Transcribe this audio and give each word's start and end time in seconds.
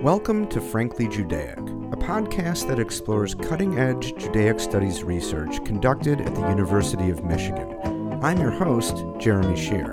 Welcome 0.00 0.46
to 0.48 0.60
Frankly 0.60 1.08
Judaic, 1.08 1.56
a 1.56 1.96
podcast 1.96 2.68
that 2.68 2.78
explores 2.78 3.34
cutting 3.34 3.78
edge 3.78 4.14
Judaic 4.16 4.60
studies 4.60 5.02
research 5.02 5.64
conducted 5.64 6.20
at 6.20 6.34
the 6.34 6.48
University 6.50 7.08
of 7.08 7.24
Michigan. 7.24 7.78
I'm 8.22 8.38
your 8.38 8.50
host, 8.50 9.02
Jeremy 9.18 9.56
Shere. 9.56 9.90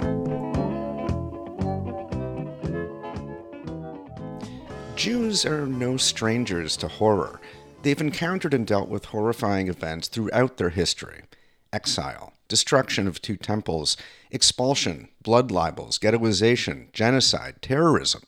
Jews 4.97 5.45
are 5.45 5.65
no 5.65 5.95
strangers 5.95 6.75
to 6.77 6.89
horror. 6.89 7.39
They've 7.83 8.01
encountered 8.01 8.53
and 8.53 8.67
dealt 8.67 8.89
with 8.89 9.05
horrifying 9.05 9.69
events 9.69 10.09
throughout 10.09 10.57
their 10.57 10.71
history 10.71 11.23
exile, 11.71 12.33
destruction 12.49 13.07
of 13.07 13.21
two 13.21 13.37
temples, 13.37 13.95
expulsion, 14.31 15.07
blood 15.23 15.49
libels, 15.49 15.97
ghettoization, 15.97 16.91
genocide, 16.91 17.55
terrorism. 17.61 18.21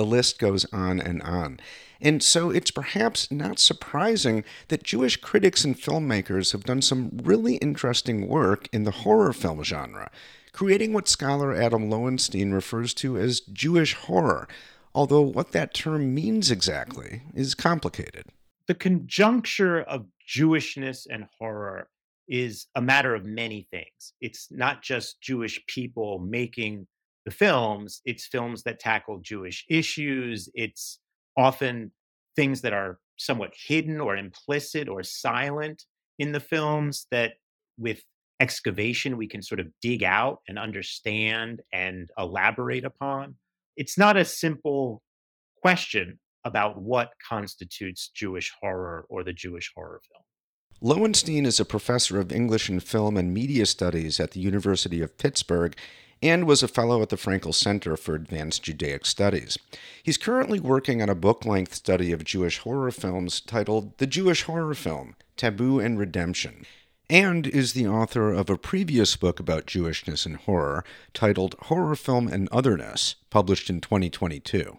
The 0.00 0.06
list 0.06 0.38
goes 0.38 0.64
on 0.72 0.98
and 0.98 1.20
on. 1.20 1.60
And 2.00 2.22
so 2.22 2.48
it's 2.48 2.70
perhaps 2.70 3.30
not 3.30 3.58
surprising 3.58 4.44
that 4.68 4.82
Jewish 4.82 5.18
critics 5.18 5.62
and 5.62 5.76
filmmakers 5.78 6.52
have 6.52 6.64
done 6.64 6.80
some 6.80 7.10
really 7.22 7.56
interesting 7.56 8.26
work 8.26 8.66
in 8.72 8.84
the 8.84 8.92
horror 9.02 9.34
film 9.34 9.62
genre, 9.62 10.10
creating 10.52 10.94
what 10.94 11.06
scholar 11.06 11.54
Adam 11.54 11.90
Lowenstein 11.90 12.50
refers 12.50 12.94
to 12.94 13.18
as 13.18 13.40
Jewish 13.40 13.92
horror, 13.92 14.48
although 14.94 15.20
what 15.20 15.52
that 15.52 15.74
term 15.74 16.14
means 16.14 16.50
exactly 16.50 17.20
is 17.34 17.54
complicated. 17.54 18.24
The 18.68 18.76
conjuncture 18.76 19.82
of 19.82 20.06
Jewishness 20.26 21.06
and 21.10 21.26
horror 21.38 21.90
is 22.26 22.68
a 22.74 22.80
matter 22.80 23.14
of 23.14 23.26
many 23.26 23.68
things. 23.70 24.14
It's 24.22 24.48
not 24.50 24.80
just 24.80 25.20
Jewish 25.20 25.62
people 25.66 26.20
making 26.20 26.86
the 27.24 27.30
films, 27.30 28.00
it's 28.04 28.26
films 28.26 28.62
that 28.64 28.80
tackle 28.80 29.20
Jewish 29.22 29.64
issues. 29.68 30.48
It's 30.54 30.98
often 31.36 31.92
things 32.36 32.62
that 32.62 32.72
are 32.72 32.98
somewhat 33.16 33.52
hidden 33.66 34.00
or 34.00 34.16
implicit 34.16 34.88
or 34.88 35.02
silent 35.02 35.84
in 36.18 36.32
the 36.32 36.40
films 36.40 37.06
that 37.10 37.32
with 37.78 38.02
excavation 38.40 39.16
we 39.18 39.28
can 39.28 39.42
sort 39.42 39.60
of 39.60 39.66
dig 39.82 40.02
out 40.02 40.38
and 40.48 40.58
understand 40.58 41.60
and 41.72 42.08
elaborate 42.18 42.84
upon. 42.84 43.34
It's 43.76 43.98
not 43.98 44.16
a 44.16 44.24
simple 44.24 45.02
question 45.62 46.18
about 46.44 46.80
what 46.80 47.10
constitutes 47.28 48.08
Jewish 48.14 48.50
horror 48.60 49.04
or 49.10 49.22
the 49.22 49.34
Jewish 49.34 49.70
horror 49.74 50.00
film. 50.10 50.24
Lowenstein 50.82 51.44
is 51.44 51.60
a 51.60 51.66
professor 51.66 52.18
of 52.18 52.32
English 52.32 52.70
and 52.70 52.82
Film 52.82 53.18
and 53.18 53.34
Media 53.34 53.66
Studies 53.66 54.18
at 54.18 54.30
the 54.30 54.40
University 54.40 55.02
of 55.02 55.18
Pittsburgh 55.18 55.76
and 56.22 56.46
was 56.46 56.62
a 56.62 56.68
fellow 56.68 57.00
at 57.02 57.08
the 57.08 57.16
Frankel 57.16 57.54
Center 57.54 57.96
for 57.96 58.14
Advanced 58.14 58.62
Judaic 58.62 59.06
Studies. 59.06 59.58
He's 60.02 60.18
currently 60.18 60.60
working 60.60 61.00
on 61.00 61.08
a 61.08 61.14
book 61.14 61.44
length 61.44 61.74
study 61.74 62.12
of 62.12 62.24
Jewish 62.24 62.58
horror 62.58 62.90
films 62.90 63.40
titled 63.40 63.96
The 63.98 64.06
Jewish 64.06 64.42
Horror 64.42 64.74
Film 64.74 65.16
Taboo 65.36 65.80
and 65.80 65.98
Redemption, 65.98 66.66
and 67.08 67.46
is 67.46 67.72
the 67.72 67.88
author 67.88 68.32
of 68.32 68.50
a 68.50 68.58
previous 68.58 69.16
book 69.16 69.40
about 69.40 69.66
Jewishness 69.66 70.26
and 70.26 70.36
horror 70.36 70.84
titled 71.14 71.56
Horror 71.62 71.96
Film 71.96 72.28
and 72.28 72.48
Otherness, 72.52 73.16
published 73.30 73.70
in 73.70 73.80
2022. 73.80 74.78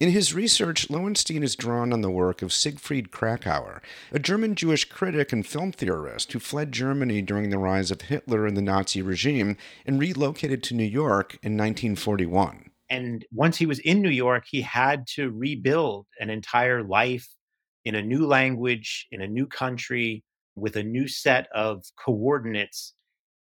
In 0.00 0.10
his 0.10 0.34
research, 0.34 0.90
Lowenstein 0.90 1.44
is 1.44 1.54
drawn 1.54 1.92
on 1.92 2.00
the 2.00 2.10
work 2.10 2.42
of 2.42 2.52
Siegfried 2.52 3.12
Kracauer, 3.12 3.80
a 4.10 4.18
German 4.18 4.56
Jewish 4.56 4.84
critic 4.84 5.32
and 5.32 5.46
film 5.46 5.70
theorist 5.70 6.32
who 6.32 6.40
fled 6.40 6.72
Germany 6.72 7.22
during 7.22 7.50
the 7.50 7.58
rise 7.58 7.92
of 7.92 8.02
Hitler 8.02 8.46
and 8.46 8.56
the 8.56 8.62
Nazi 8.62 9.02
regime 9.02 9.56
and 9.86 10.00
relocated 10.00 10.62
to 10.64 10.74
New 10.74 10.82
York 10.84 11.34
in 11.42 11.56
1941. 11.56 12.70
And 12.90 13.24
once 13.32 13.56
he 13.56 13.66
was 13.66 13.78
in 13.78 14.02
New 14.02 14.10
York, 14.10 14.44
he 14.50 14.62
had 14.62 15.06
to 15.14 15.30
rebuild 15.30 16.06
an 16.18 16.28
entire 16.28 16.82
life 16.82 17.28
in 17.84 17.94
a 17.94 18.02
new 18.02 18.26
language, 18.26 19.06
in 19.12 19.20
a 19.20 19.28
new 19.28 19.46
country, 19.46 20.24
with 20.56 20.76
a 20.76 20.82
new 20.82 21.08
set 21.08 21.46
of 21.54 21.84
coordinates, 22.04 22.94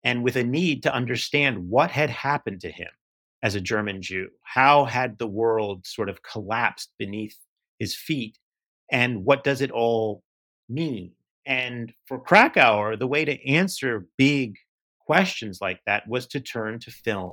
and 0.04 0.22
with 0.22 0.36
a 0.36 0.44
need 0.44 0.82
to 0.82 0.92
understand 0.92 1.70
what 1.70 1.90
had 1.90 2.10
happened 2.10 2.60
to 2.62 2.70
him 2.70 2.88
as 3.42 3.54
a 3.54 3.60
German 3.60 4.02
Jew? 4.02 4.28
How 4.42 4.84
had 4.84 5.18
the 5.18 5.26
world 5.26 5.86
sort 5.86 6.08
of 6.08 6.22
collapsed 6.22 6.92
beneath 6.98 7.36
his 7.78 7.94
feet? 7.94 8.38
And 8.90 9.24
what 9.24 9.44
does 9.44 9.60
it 9.60 9.70
all 9.70 10.22
mean? 10.68 11.12
And 11.46 11.92
for 12.06 12.22
Kracauer, 12.22 12.98
the 12.98 13.06
way 13.06 13.24
to 13.24 13.48
answer 13.48 14.06
big 14.16 14.56
questions 15.00 15.60
like 15.60 15.80
that 15.86 16.06
was 16.06 16.26
to 16.28 16.40
turn 16.40 16.78
to 16.80 16.90
film. 16.90 17.32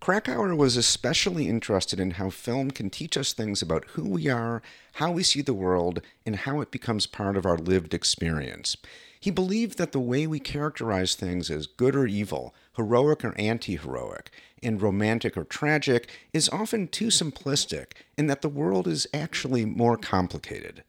Kracauer 0.00 0.56
was 0.56 0.76
especially 0.76 1.48
interested 1.48 2.00
in 2.00 2.12
how 2.12 2.28
film 2.28 2.72
can 2.72 2.90
teach 2.90 3.16
us 3.16 3.32
things 3.32 3.62
about 3.62 3.84
who 3.90 4.04
we 4.04 4.28
are, 4.28 4.60
how 4.94 5.12
we 5.12 5.22
see 5.22 5.42
the 5.42 5.54
world, 5.54 6.00
and 6.26 6.36
how 6.36 6.60
it 6.60 6.72
becomes 6.72 7.06
part 7.06 7.36
of 7.36 7.46
our 7.46 7.56
lived 7.56 7.94
experience. 7.94 8.76
He 9.22 9.30
believed 9.30 9.78
that 9.78 9.92
the 9.92 10.00
way 10.00 10.26
we 10.26 10.40
characterize 10.40 11.14
things 11.14 11.48
as 11.48 11.68
good 11.68 11.94
or 11.94 12.08
evil, 12.08 12.56
heroic 12.74 13.24
or 13.24 13.38
anti 13.38 13.76
heroic, 13.76 14.32
and 14.60 14.82
romantic 14.82 15.36
or 15.36 15.44
tragic 15.44 16.10
is 16.32 16.48
often 16.48 16.88
too 16.88 17.06
simplistic, 17.06 17.92
and 18.18 18.28
that 18.28 18.42
the 18.42 18.48
world 18.48 18.88
is 18.88 19.06
actually 19.14 19.64
more 19.64 19.96
complicated. 19.96 20.82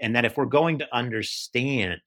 And 0.00 0.16
that 0.16 0.24
if 0.24 0.38
we're 0.38 0.46
going 0.46 0.78
to 0.78 0.96
understand 0.96 2.00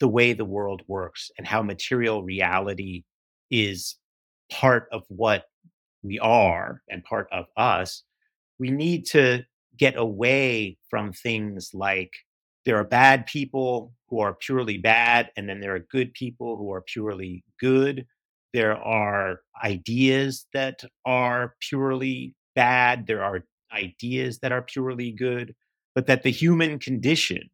the 0.00 0.08
way 0.08 0.34
the 0.34 0.44
world 0.44 0.82
works 0.86 1.30
and 1.38 1.46
how 1.46 1.62
material 1.62 2.22
reality 2.22 3.04
is 3.50 3.96
part 4.52 4.86
of 4.92 5.04
what 5.08 5.44
we 6.02 6.18
are 6.18 6.82
and 6.90 7.02
part 7.02 7.28
of 7.32 7.46
us, 7.56 8.02
we 8.58 8.70
need 8.70 9.06
to 9.06 9.46
get 9.78 9.96
away 9.96 10.76
from 10.90 11.14
things 11.14 11.70
like 11.72 12.12
there 12.66 12.76
are 12.76 12.84
bad 12.84 13.26
people 13.26 13.94
who 14.08 14.20
are 14.20 14.34
purely 14.34 14.76
bad, 14.76 15.30
and 15.36 15.48
then 15.48 15.60
there 15.60 15.74
are 15.74 15.86
good 15.90 16.12
people 16.12 16.56
who 16.56 16.72
are 16.72 16.82
purely 16.82 17.44
good. 17.60 18.04
There 18.52 18.76
are 18.76 19.40
ideas 19.64 20.46
that 20.52 20.82
are 21.04 21.54
purely 21.60 22.34
bad. 22.54 23.06
There 23.06 23.22
are 23.22 23.44
ideas 23.72 24.40
that 24.40 24.52
are 24.52 24.62
purely 24.62 25.12
good, 25.12 25.54
but 25.94 26.06
that 26.08 26.24
the 26.24 26.30
human 26.30 26.78
condition, 26.78 27.48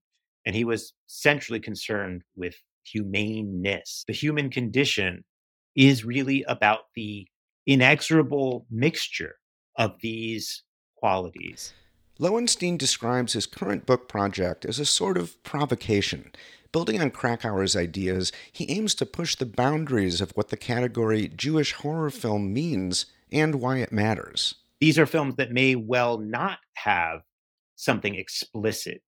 and 0.46 0.56
he 0.56 0.64
was 0.64 0.94
centrally 1.06 1.60
concerned 1.60 2.22
with 2.34 2.56
humaneness, 2.84 4.04
the 4.08 4.14
human 4.14 4.50
condition 4.50 5.24
is 5.76 6.04
really 6.04 6.42
about 6.48 6.80
the 6.96 7.26
inexorable 7.66 8.66
mixture 8.70 9.36
of 9.76 9.94
these 10.00 10.64
qualities. 10.96 11.74
Lowenstein 12.22 12.76
describes 12.76 13.32
his 13.32 13.46
current 13.46 13.84
book 13.84 14.08
project 14.08 14.64
as 14.64 14.78
a 14.78 14.86
sort 14.86 15.18
of 15.18 15.42
provocation. 15.42 16.30
Building 16.70 17.02
on 17.02 17.10
Kracauer's 17.10 17.74
ideas, 17.74 18.30
he 18.52 18.70
aims 18.70 18.94
to 18.94 19.06
push 19.06 19.34
the 19.34 19.44
boundaries 19.44 20.20
of 20.20 20.30
what 20.36 20.50
the 20.50 20.56
category 20.56 21.26
Jewish 21.26 21.72
horror 21.72 22.10
film 22.10 22.52
means 22.52 23.06
and 23.32 23.56
why 23.56 23.78
it 23.78 23.90
matters. 23.90 24.54
These 24.80 25.00
are 25.00 25.06
films 25.06 25.34
that 25.34 25.50
may 25.50 25.74
well 25.74 26.16
not 26.16 26.60
have 26.74 27.22
something 27.74 28.14
explicit 28.14 29.02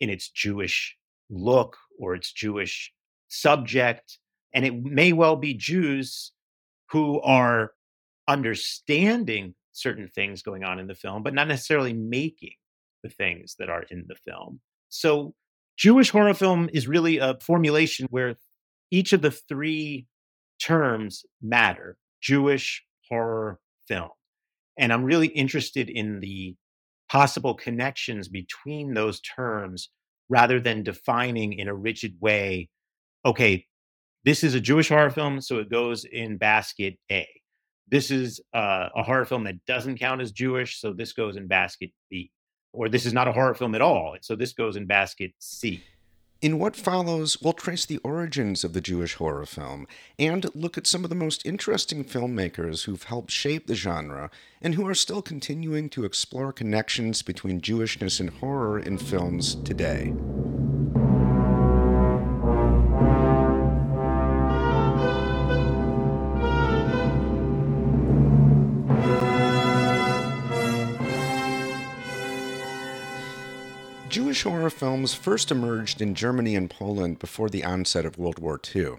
in 0.00 0.08
its 0.08 0.30
Jewish 0.30 0.96
look 1.28 1.76
or 1.98 2.14
its 2.14 2.32
Jewish 2.32 2.94
subject. 3.28 4.18
And 4.54 4.64
it 4.64 4.82
may 4.82 5.12
well 5.12 5.36
be 5.36 5.52
Jews 5.52 6.32
who 6.92 7.20
are 7.20 7.72
understanding 8.26 9.54
certain 9.74 10.08
things 10.08 10.42
going 10.42 10.64
on 10.64 10.78
in 10.78 10.86
the 10.86 10.94
film, 10.94 11.22
but 11.22 11.34
not 11.34 11.48
necessarily 11.48 11.92
making 11.92 12.54
the 13.02 13.10
things 13.10 13.56
that 13.58 13.68
are 13.68 13.84
in 13.90 14.04
the 14.08 14.14
film. 14.14 14.60
So, 14.88 15.34
Jewish 15.76 16.10
horror 16.10 16.34
film 16.34 16.70
is 16.72 16.86
really 16.86 17.18
a 17.18 17.36
formulation 17.40 18.06
where 18.10 18.36
each 18.92 19.12
of 19.12 19.22
the 19.22 19.32
three 19.32 20.06
terms 20.62 21.24
matter 21.42 21.96
Jewish 22.22 22.84
horror 23.08 23.58
film. 23.88 24.10
And 24.78 24.92
I'm 24.92 25.04
really 25.04 25.26
interested 25.26 25.90
in 25.90 26.20
the 26.20 26.54
possible 27.10 27.54
connections 27.54 28.28
between 28.28 28.94
those 28.94 29.20
terms 29.20 29.90
rather 30.28 30.60
than 30.60 30.84
defining 30.84 31.52
in 31.52 31.68
a 31.68 31.74
rigid 31.74 32.14
way, 32.20 32.70
okay, 33.26 33.66
this 34.24 34.44
is 34.44 34.54
a 34.54 34.60
Jewish 34.60 34.88
horror 34.88 35.10
film, 35.10 35.40
so 35.40 35.58
it 35.58 35.70
goes 35.70 36.04
in 36.04 36.38
basket 36.38 36.94
A 37.10 37.26
this 37.88 38.10
is 38.10 38.40
uh, 38.52 38.88
a 38.94 39.02
horror 39.02 39.24
film 39.24 39.44
that 39.44 39.64
doesn't 39.66 39.98
count 39.98 40.20
as 40.20 40.32
Jewish, 40.32 40.80
so 40.80 40.92
this 40.92 41.12
goes 41.12 41.36
in 41.36 41.46
basket 41.46 41.90
B. 42.10 42.30
Or 42.72 42.88
this 42.88 43.06
is 43.06 43.12
not 43.12 43.28
a 43.28 43.32
horror 43.32 43.54
film 43.54 43.74
at 43.74 43.82
all, 43.82 44.16
so 44.20 44.34
this 44.34 44.52
goes 44.52 44.76
in 44.76 44.86
basket 44.86 45.32
C. 45.38 45.82
In 46.44 46.58
what 46.58 46.76
follows, 46.76 47.40
we'll 47.40 47.54
trace 47.54 47.86
the 47.86 47.98
origins 47.98 48.64
of 48.64 48.74
the 48.74 48.80
Jewish 48.80 49.14
horror 49.14 49.46
film 49.46 49.86
and 50.18 50.54
look 50.54 50.76
at 50.76 50.86
some 50.86 51.02
of 51.02 51.08
the 51.08 51.16
most 51.16 51.46
interesting 51.46 52.04
filmmakers 52.04 52.84
who've 52.84 53.04
helped 53.04 53.30
shape 53.30 53.66
the 53.66 53.74
genre 53.74 54.30
and 54.60 54.74
who 54.74 54.86
are 54.86 54.94
still 54.94 55.22
continuing 55.22 55.88
to 55.90 56.04
explore 56.04 56.52
connections 56.52 57.22
between 57.22 57.62
Jewishness 57.62 58.20
and 58.20 58.28
horror 58.28 58.78
in 58.78 58.98
films 58.98 59.54
today. 59.54 60.12
Jewish 74.34 74.42
horror 74.42 74.68
films 74.68 75.14
first 75.14 75.52
emerged 75.52 76.02
in 76.02 76.12
Germany 76.12 76.56
and 76.56 76.68
Poland 76.68 77.20
before 77.20 77.48
the 77.48 77.62
onset 77.62 78.04
of 78.04 78.18
World 78.18 78.40
War 78.40 78.60
II. 78.74 78.96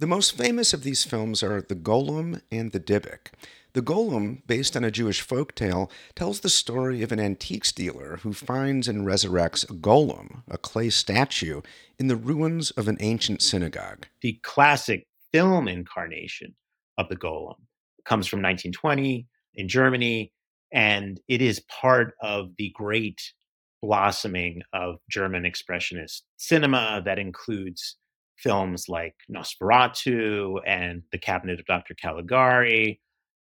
The 0.00 0.08
most 0.08 0.36
famous 0.36 0.74
of 0.74 0.82
these 0.82 1.04
films 1.04 1.40
are 1.40 1.62
The 1.62 1.76
Golem 1.76 2.40
and 2.50 2.72
The 2.72 2.80
Dybbuk. 2.80 3.30
The 3.74 3.80
Golem, 3.80 4.44
based 4.48 4.76
on 4.76 4.82
a 4.82 4.90
Jewish 4.90 5.20
folk 5.20 5.54
tale, 5.54 5.88
tells 6.16 6.40
the 6.40 6.48
story 6.48 7.00
of 7.00 7.12
an 7.12 7.20
antiques 7.20 7.70
dealer 7.70 8.18
who 8.24 8.32
finds 8.32 8.88
and 8.88 9.06
resurrects 9.06 9.62
a 9.70 9.72
golem, 9.72 10.42
a 10.50 10.58
clay 10.58 10.90
statue, 10.90 11.60
in 11.96 12.08
the 12.08 12.16
ruins 12.16 12.72
of 12.72 12.88
an 12.88 12.96
ancient 12.98 13.40
synagogue. 13.40 14.08
The 14.20 14.40
classic 14.42 15.06
film 15.32 15.68
incarnation 15.68 16.56
of 16.98 17.08
the 17.08 17.14
golem 17.16 17.60
comes 18.04 18.26
from 18.26 18.42
1920 18.42 19.28
in 19.54 19.68
Germany, 19.68 20.32
and 20.72 21.20
it 21.28 21.40
is 21.40 21.60
part 21.70 22.14
of 22.20 22.56
the 22.58 22.72
great 22.74 23.20
blossoming 23.82 24.62
of 24.72 24.96
German 25.10 25.42
expressionist 25.42 26.22
cinema 26.36 27.02
that 27.04 27.18
includes 27.18 27.96
films 28.38 28.86
like 28.88 29.14
Nosferatu 29.30 30.60
and 30.66 31.02
The 31.12 31.18
Cabinet 31.18 31.60
of 31.60 31.66
Dr. 31.66 31.94
Caligari, 31.94 33.00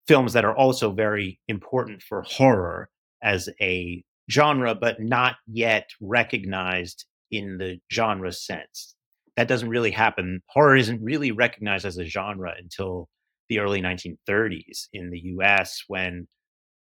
films 0.07 0.33
that 0.33 0.45
are 0.45 0.55
also 0.55 0.91
very 0.91 1.39
important 1.47 2.01
for 2.01 2.23
horror 2.23 2.89
as 3.23 3.49
a 3.61 4.03
genre, 4.29 4.75
but 4.75 4.99
not 4.99 5.35
yet 5.47 5.89
recognized 6.01 7.05
in 7.31 7.57
the 7.57 7.79
genre 7.91 8.31
sense. 8.31 8.95
That 9.37 9.47
doesn't 9.47 9.69
really 9.69 9.91
happen. 9.91 10.41
Horror 10.47 10.77
isn't 10.77 11.03
really 11.03 11.31
recognized 11.31 11.85
as 11.85 11.97
a 11.97 12.05
genre 12.05 12.53
until 12.57 13.09
the 13.49 13.59
early 13.59 13.81
1930s 13.81 14.87
in 14.93 15.09
the 15.09 15.19
US 15.37 15.83
when 15.87 16.27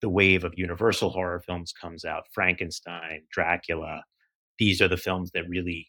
the 0.03 0.09
wave 0.09 0.44
of 0.44 0.53
universal 0.57 1.09
horror 1.09 1.39
films 1.39 1.71
comes 1.71 2.03
out 2.03 2.25
Frankenstein, 2.33 3.21
Dracula. 3.31 4.03
These 4.59 4.81
are 4.81 4.89
the 4.89 4.97
films 4.97 5.31
that 5.33 5.47
really 5.47 5.88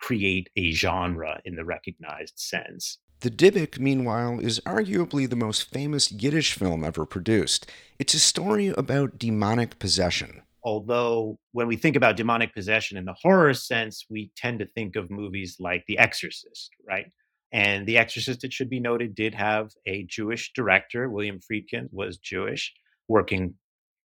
create 0.00 0.48
a 0.54 0.70
genre 0.70 1.40
in 1.44 1.56
the 1.56 1.64
recognized 1.64 2.38
sense. 2.38 2.98
The 3.18 3.30
Dybbuk, 3.30 3.80
meanwhile, 3.80 4.38
is 4.38 4.60
arguably 4.60 5.28
the 5.28 5.34
most 5.34 5.70
famous 5.72 6.12
Yiddish 6.12 6.52
film 6.52 6.84
ever 6.84 7.04
produced. 7.04 7.68
It's 7.98 8.14
a 8.14 8.20
story 8.20 8.68
about 8.68 9.18
demonic 9.18 9.80
possession. 9.80 10.42
Although, 10.62 11.40
when 11.50 11.66
we 11.66 11.74
think 11.74 11.96
about 11.96 12.16
demonic 12.16 12.54
possession 12.54 12.96
in 12.96 13.06
the 13.06 13.16
horror 13.20 13.54
sense, 13.54 14.06
we 14.08 14.30
tend 14.36 14.60
to 14.60 14.66
think 14.66 14.94
of 14.94 15.10
movies 15.10 15.56
like 15.58 15.82
The 15.88 15.98
Exorcist, 15.98 16.70
right? 16.86 17.10
And 17.50 17.88
The 17.88 17.98
Exorcist, 17.98 18.44
it 18.44 18.52
should 18.52 18.70
be 18.70 18.78
noted, 18.78 19.16
did 19.16 19.34
have 19.34 19.72
a 19.84 20.04
Jewish 20.04 20.52
director. 20.52 21.10
William 21.10 21.40
Friedkin 21.40 21.88
was 21.90 22.18
Jewish, 22.18 22.72
working 23.08 23.54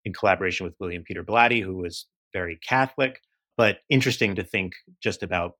in 0.04 0.12
collaboration 0.12 0.64
with 0.64 0.74
William 0.80 1.02
Peter 1.02 1.22
Blatty, 1.22 1.62
who 1.62 1.76
was 1.76 2.06
very 2.32 2.58
Catholic. 2.66 3.20
But 3.56 3.78
interesting 3.88 4.34
to 4.36 4.44
think 4.44 4.72
just 5.02 5.22
about 5.22 5.52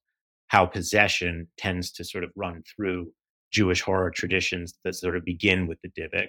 how 0.48 0.66
possession 0.66 1.48
tends 1.58 1.90
to 1.92 2.04
sort 2.04 2.25
of 2.25 2.31
run 2.34 2.62
through 2.75 3.12
Jewish 3.52 3.82
horror 3.82 4.10
traditions 4.10 4.75
that 4.84 4.94
sort 4.94 5.16
of 5.16 5.25
begin 5.25 5.66
with 5.66 5.78
the 5.82 5.90
Dybbuk. 5.90 6.28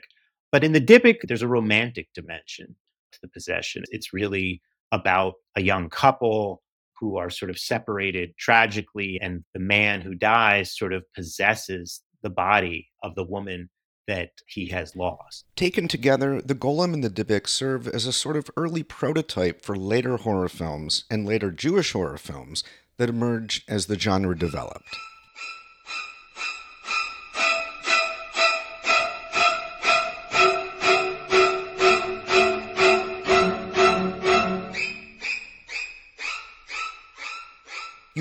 But 0.52 0.64
in 0.64 0.74
the 0.74 0.82
Dybbuk, 0.82 1.20
there's 1.28 1.42
a 1.42 1.48
romantic 1.48 2.10
dimension 2.14 2.76
to 3.14 3.20
the 3.22 3.30
possession. 3.30 3.84
It's 3.90 4.14
really 4.14 4.62
about 4.92 5.36
a 5.56 5.62
young 5.62 5.90
couple 5.90 6.62
who 7.00 7.18
are 7.18 7.30
sort 7.30 7.50
of 7.50 7.58
separated 7.58 8.38
tragically, 8.38 9.18
and 9.22 9.44
the 9.54 9.60
man 9.60 10.02
who 10.02 10.14
dies 10.14 10.76
sort 10.76 10.94
of 10.94 11.04
possesses 11.16 12.02
the 12.22 12.30
body 12.30 12.88
of 13.02 13.16
the 13.16 13.24
woman 13.24 13.70
that 14.08 14.42
he 14.46 14.68
has 14.68 14.96
lost. 14.96 15.46
Taken 15.56 15.88
together, 15.88 16.42
The 16.42 16.56
Golem 16.56 16.94
and 16.94 17.04
the 17.04 17.10
Dybbuk 17.10 17.48
serve 17.48 17.88
as 17.88 18.06
a 18.06 18.14
sort 18.14 18.36
of 18.36 18.50
early 18.58 18.84
prototype 18.84 19.64
for 19.64 19.76
later 19.76 20.18
horror 20.18 20.50
films 20.50 21.06
and 21.10 21.26
later 21.26 21.52
Jewish 21.52 21.94
horror 21.94 22.18
films 22.18 22.64
that 22.98 23.10
emerge 23.10 23.64
as 23.68 23.86
the 23.86 24.00
genre 24.00 24.38
developed. 24.38 24.96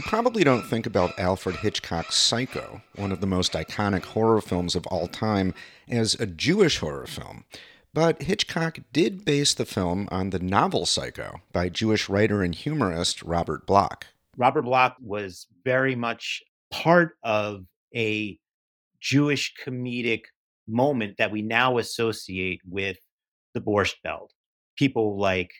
You 0.00 0.08
probably 0.08 0.44
don't 0.44 0.64
think 0.64 0.86
about 0.86 1.18
Alfred 1.18 1.56
Hitchcock's 1.56 2.16
Psycho, 2.16 2.80
one 2.96 3.12
of 3.12 3.20
the 3.20 3.26
most 3.26 3.52
iconic 3.52 4.02
horror 4.02 4.40
films 4.40 4.74
of 4.74 4.86
all 4.86 5.06
time, 5.06 5.52
as 5.90 6.14
a 6.14 6.24
Jewish 6.24 6.78
horror 6.78 7.06
film. 7.06 7.44
But 7.92 8.22
Hitchcock 8.22 8.78
did 8.94 9.26
base 9.26 9.52
the 9.52 9.66
film 9.66 10.08
on 10.10 10.30
the 10.30 10.38
novel 10.38 10.86
Psycho 10.86 11.42
by 11.52 11.68
Jewish 11.68 12.08
writer 12.08 12.42
and 12.42 12.54
humorist 12.54 13.22
Robert 13.22 13.66
Bloch. 13.66 14.06
Robert 14.38 14.62
Bloch 14.62 14.96
was 15.02 15.46
very 15.66 15.94
much 15.94 16.42
part 16.70 17.16
of 17.22 17.66
a 17.94 18.38
Jewish 19.02 19.52
comedic 19.62 20.22
moment 20.66 21.18
that 21.18 21.30
we 21.30 21.42
now 21.42 21.76
associate 21.76 22.62
with 22.66 22.96
the 23.52 23.60
Borscht 23.60 24.00
Belt. 24.02 24.32
People 24.78 25.20
like 25.20 25.50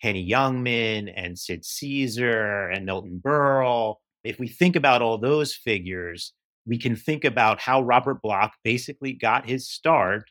Henny 0.00 0.28
Youngman 0.28 1.12
and 1.14 1.38
Sid 1.38 1.64
Caesar 1.64 2.68
and 2.68 2.86
Milton 2.86 3.20
Berle. 3.22 3.96
If 4.24 4.38
we 4.38 4.48
think 4.48 4.76
about 4.76 5.02
all 5.02 5.18
those 5.18 5.54
figures, 5.54 6.32
we 6.66 6.78
can 6.78 6.96
think 6.96 7.24
about 7.24 7.60
how 7.60 7.82
Robert 7.82 8.20
Bloch 8.22 8.52
basically 8.64 9.12
got 9.12 9.48
his 9.48 9.70
start 9.70 10.24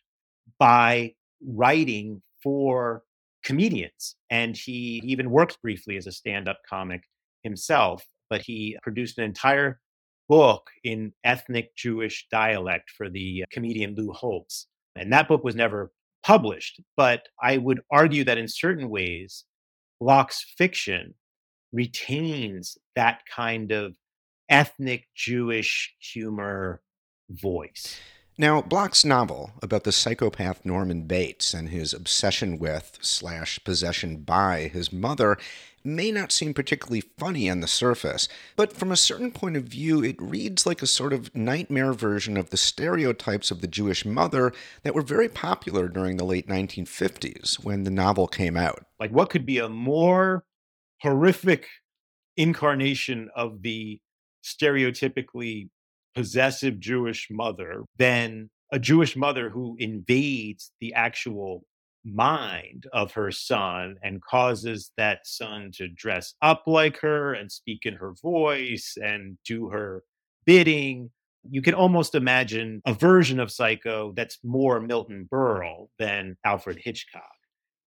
by 0.60 1.14
writing 1.46 2.22
for 2.44 3.04
comedians. 3.44 4.16
And 4.30 4.56
he 4.56 5.02
even 5.04 5.32
worked 5.32 5.62
briefly 5.62 5.98
as 5.98 6.08
a 6.08 6.12
stand 6.12 6.48
up 6.48 6.60
comic 6.70 7.04
himself, 7.44 8.06
but 8.30 8.42
he 8.42 8.78
produced 8.84 9.18
an 9.18 9.24
entire 9.24 9.80
book 10.28 10.70
in 10.84 11.14
ethnic 11.24 11.76
Jewish 11.76 12.28
dialect 12.32 12.92
for 12.96 13.10
the 13.10 13.46
comedian 13.52 13.96
Lou 13.96 14.12
Holtz. 14.12 14.68
And 14.96 15.12
that 15.14 15.28
book 15.28 15.44
was 15.44 15.56
never 15.56 15.92
published, 16.24 16.82
but 16.98 17.28
I 17.42 17.58
would 17.58 17.82
argue 17.92 18.24
that 18.26 18.38
in 18.38 18.48
certain 18.48 18.90
ways, 18.90 19.46
Bloch's 20.00 20.46
fiction 20.58 21.16
retains 21.72 22.78
that 22.96 23.22
kind 23.34 23.72
of 23.72 23.96
ethnic 24.50 25.08
Jewish 25.16 25.96
humor 26.00 26.82
voice. 27.30 28.00
Now, 28.38 28.62
Bloch's 28.62 29.04
novel 29.04 29.52
about 29.62 29.84
the 29.84 29.92
psychopath 29.92 30.64
Norman 30.64 31.04
Bates 31.04 31.54
and 31.54 31.70
his 31.70 31.94
obsession 31.94 32.58
with 32.58 32.98
slash 33.02 33.60
possession 33.66 34.22
by 34.22 34.70
his 34.70 34.94
mother 34.94 35.38
may 35.84 36.12
not 36.12 36.32
seem 36.32 36.54
particularly 36.54 37.02
funny 37.18 37.50
on 37.50 37.60
the 37.60 37.68
surface, 37.68 38.28
but 38.56 38.74
from 38.74 38.92
a 38.92 38.98
certain 38.98 39.32
point 39.32 39.58
of 39.58 39.64
view, 39.64 40.04
it 40.04 40.22
reads 40.22 40.66
like 40.66 40.82
a 40.82 40.88
sort 40.88 41.14
of 41.14 41.34
nightmare 41.36 41.94
version 41.94 42.38
of 42.38 42.50
the 42.50 42.58
stereotypes 42.58 43.52
of 43.52 43.62
the 43.62 43.68
Jewish 43.68 44.06
mother 44.06 44.54
that 44.84 44.96
were 44.96 45.02
very 45.02 45.30
popular 45.30 45.88
during 45.88 46.18
the 46.18 46.26
late 46.26 46.48
1950s 46.48 47.64
when 47.64 47.84
the 47.84 47.92
novel 47.92 48.28
came 48.28 48.58
out. 48.58 48.86
Like, 49.00 49.12
what 49.12 49.30
could 49.30 49.46
be 49.46 49.60
a 49.60 49.70
more 49.70 50.44
horrific 51.02 51.68
incarnation 52.38 53.30
of 53.36 53.62
the 53.62 54.00
stereotypically 54.44 55.70
possessive 56.16 56.80
Jewish 56.80 57.28
mother 57.30 57.84
than 57.98 58.50
a 58.72 58.80
Jewish 58.80 59.16
mother 59.16 59.50
who 59.50 59.76
invades 59.80 60.72
the 60.80 60.94
actual 60.94 61.64
mind 62.06 62.86
of 62.94 63.14
her 63.14 63.32
son 63.32 63.96
and 64.02 64.22
causes 64.22 64.92
that 64.98 65.20
son 65.26 65.72
to 65.74 65.88
dress 65.88 66.34
up 66.42 66.64
like 66.66 67.00
her 67.02 67.34
and 67.34 67.52
speak 67.52 67.86
in 67.86 67.96
her 67.96 68.14
voice 68.22 68.98
and 69.02 69.38
do 69.46 69.70
her 69.70 70.04
bidding. 70.46 71.12
You 71.50 71.62
can 71.62 71.74
almost 71.74 72.16
imagine 72.16 72.82
a 72.86 72.94
version 72.94 73.40
of 73.40 73.52
Psycho 73.52 74.14
that's 74.16 74.40
more 74.44 74.80
Milton 74.80 75.28
Berle 75.32 75.90
than 75.98 76.38
Alfred 76.46 76.80
Hitchcock. 76.82 77.24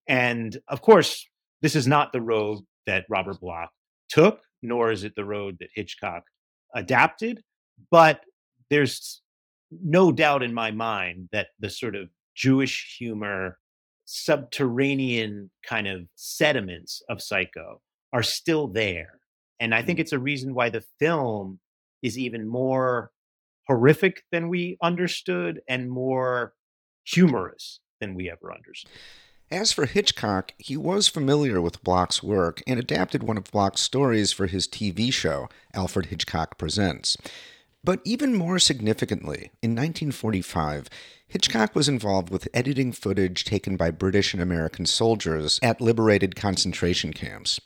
And 0.09 0.59
of 0.69 0.83
course, 0.83 1.27
this 1.61 1.77
is 1.77 1.87
not 1.87 2.13
the 2.13 2.21
road 2.21 2.61
that 2.87 3.07
Robert 3.09 3.41
Bloch 3.41 3.71
took, 4.09 4.41
nor 4.63 4.91
is 4.91 5.05
it 5.05 5.15
the 5.17 5.25
road 5.25 5.57
that 5.61 5.69
Hitchcock 5.75 6.25
adapted. 6.75 7.43
But 7.91 8.21
there's 8.71 9.23
no 9.71 10.13
doubt 10.13 10.43
in 10.43 10.53
my 10.53 10.71
mind 10.71 11.29
that 11.33 11.49
the 11.61 11.71
sort 11.71 11.95
of 11.95 12.09
Jewish 12.35 12.97
humor 12.99 13.59
subterranean 14.05 15.51
kind 15.67 15.87
of 15.87 16.07
sediments 16.15 17.03
of 17.09 17.23
Psycho 17.23 17.81
are 18.13 18.23
still 18.23 18.69
there. 18.69 19.21
And 19.61 19.75
I 19.75 19.83
think 19.83 19.99
mm. 19.99 20.03
it's 20.03 20.13
a 20.13 20.19
reason 20.19 20.55
why 20.55 20.71
the 20.71 20.85
film 20.99 21.61
is 22.03 22.19
even 22.19 22.47
more 22.47 23.11
horrific 23.69 24.25
than 24.33 24.49
we 24.49 24.77
understood 24.83 25.61
and 25.69 25.91
more 25.91 26.53
humorous 27.05 27.81
than 28.01 28.15
we 28.15 28.31
ever 28.31 28.53
understood. 28.53 28.91
As 29.51 29.71
for 29.71 29.85
Hitchcock, 29.85 30.53
he 30.59 30.77
was 30.77 31.09
familiar 31.09 31.61
with 31.61 31.85
Bloch's 31.85 32.23
work 32.23 32.63
and 32.67 32.81
adapted 32.81 33.23
one 33.23 33.37
of 33.37 33.51
Bloch's 33.51 33.81
stories 33.81 34.33
for 34.33 34.47
his 34.47 34.67
TV 34.67 35.13
show, 35.13 35.49
Alfred 35.75 36.07
Hitchcock 36.07 36.57
Presents. 36.57 37.19
But 37.85 38.01
even 38.05 38.35
more 38.35 38.59
significantly, 38.59 39.51
in 39.61 39.73
1945, 39.73 40.89
Hitchcock 41.33 41.75
was 41.75 41.89
involved 41.89 42.29
with 42.29 42.47
editing 42.53 42.93
footage 42.93 43.45
taken 43.45 43.79
by 43.79 43.91
British 43.91 44.35
and 44.35 44.43
American 44.43 44.85
soldiers 44.85 45.59
at 45.63 45.81
liberated 45.81 46.37
concentration 46.37 47.15
camps. 47.15 47.59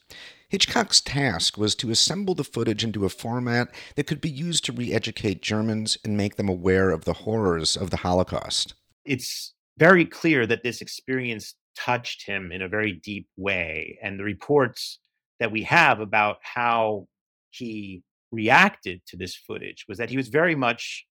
Hitchcock's 0.49 1.01
task 1.01 1.59
was 1.59 1.75
to 1.75 1.91
assemble 1.91 2.37
the 2.37 2.45
footage 2.45 2.85
into 2.85 3.05
a 3.05 3.09
format 3.09 3.67
that 3.97 4.07
could 4.07 4.21
be 4.21 4.31
used 4.31 4.65
to 4.67 4.73
re 4.73 4.93
educate 4.93 5.43
Germans 5.43 5.99
and 6.05 6.17
make 6.17 6.37
them 6.37 6.49
aware 6.49 6.91
of 6.91 7.07
the 7.07 7.13
horrors 7.13 7.77
of 7.77 7.91
the 7.91 7.97
Holocaust. 7.97 8.75
It's 9.05 9.53
very 9.79 10.05
clear 10.05 10.47
that 10.47 10.63
this 10.63 10.81
experience 10.81 11.57
touched 11.77 12.25
him 12.25 12.53
in 12.53 12.63
a 12.63 12.69
very 12.69 12.93
deep 12.93 13.27
way. 13.37 13.99
And 14.01 14.17
the 14.17 14.23
reports 14.23 15.01
that 15.41 15.51
we 15.51 15.65
have 15.65 15.99
about 15.99 16.37
how 16.41 17.09
he 17.51 18.05
reacted 18.31 19.01
to 19.09 19.17
this 19.17 19.35
footage 19.35 19.87
was 19.89 19.99
that 19.99 20.11
he 20.11 20.17
was 20.17 20.29
very 20.29 20.55
much 20.55 21.05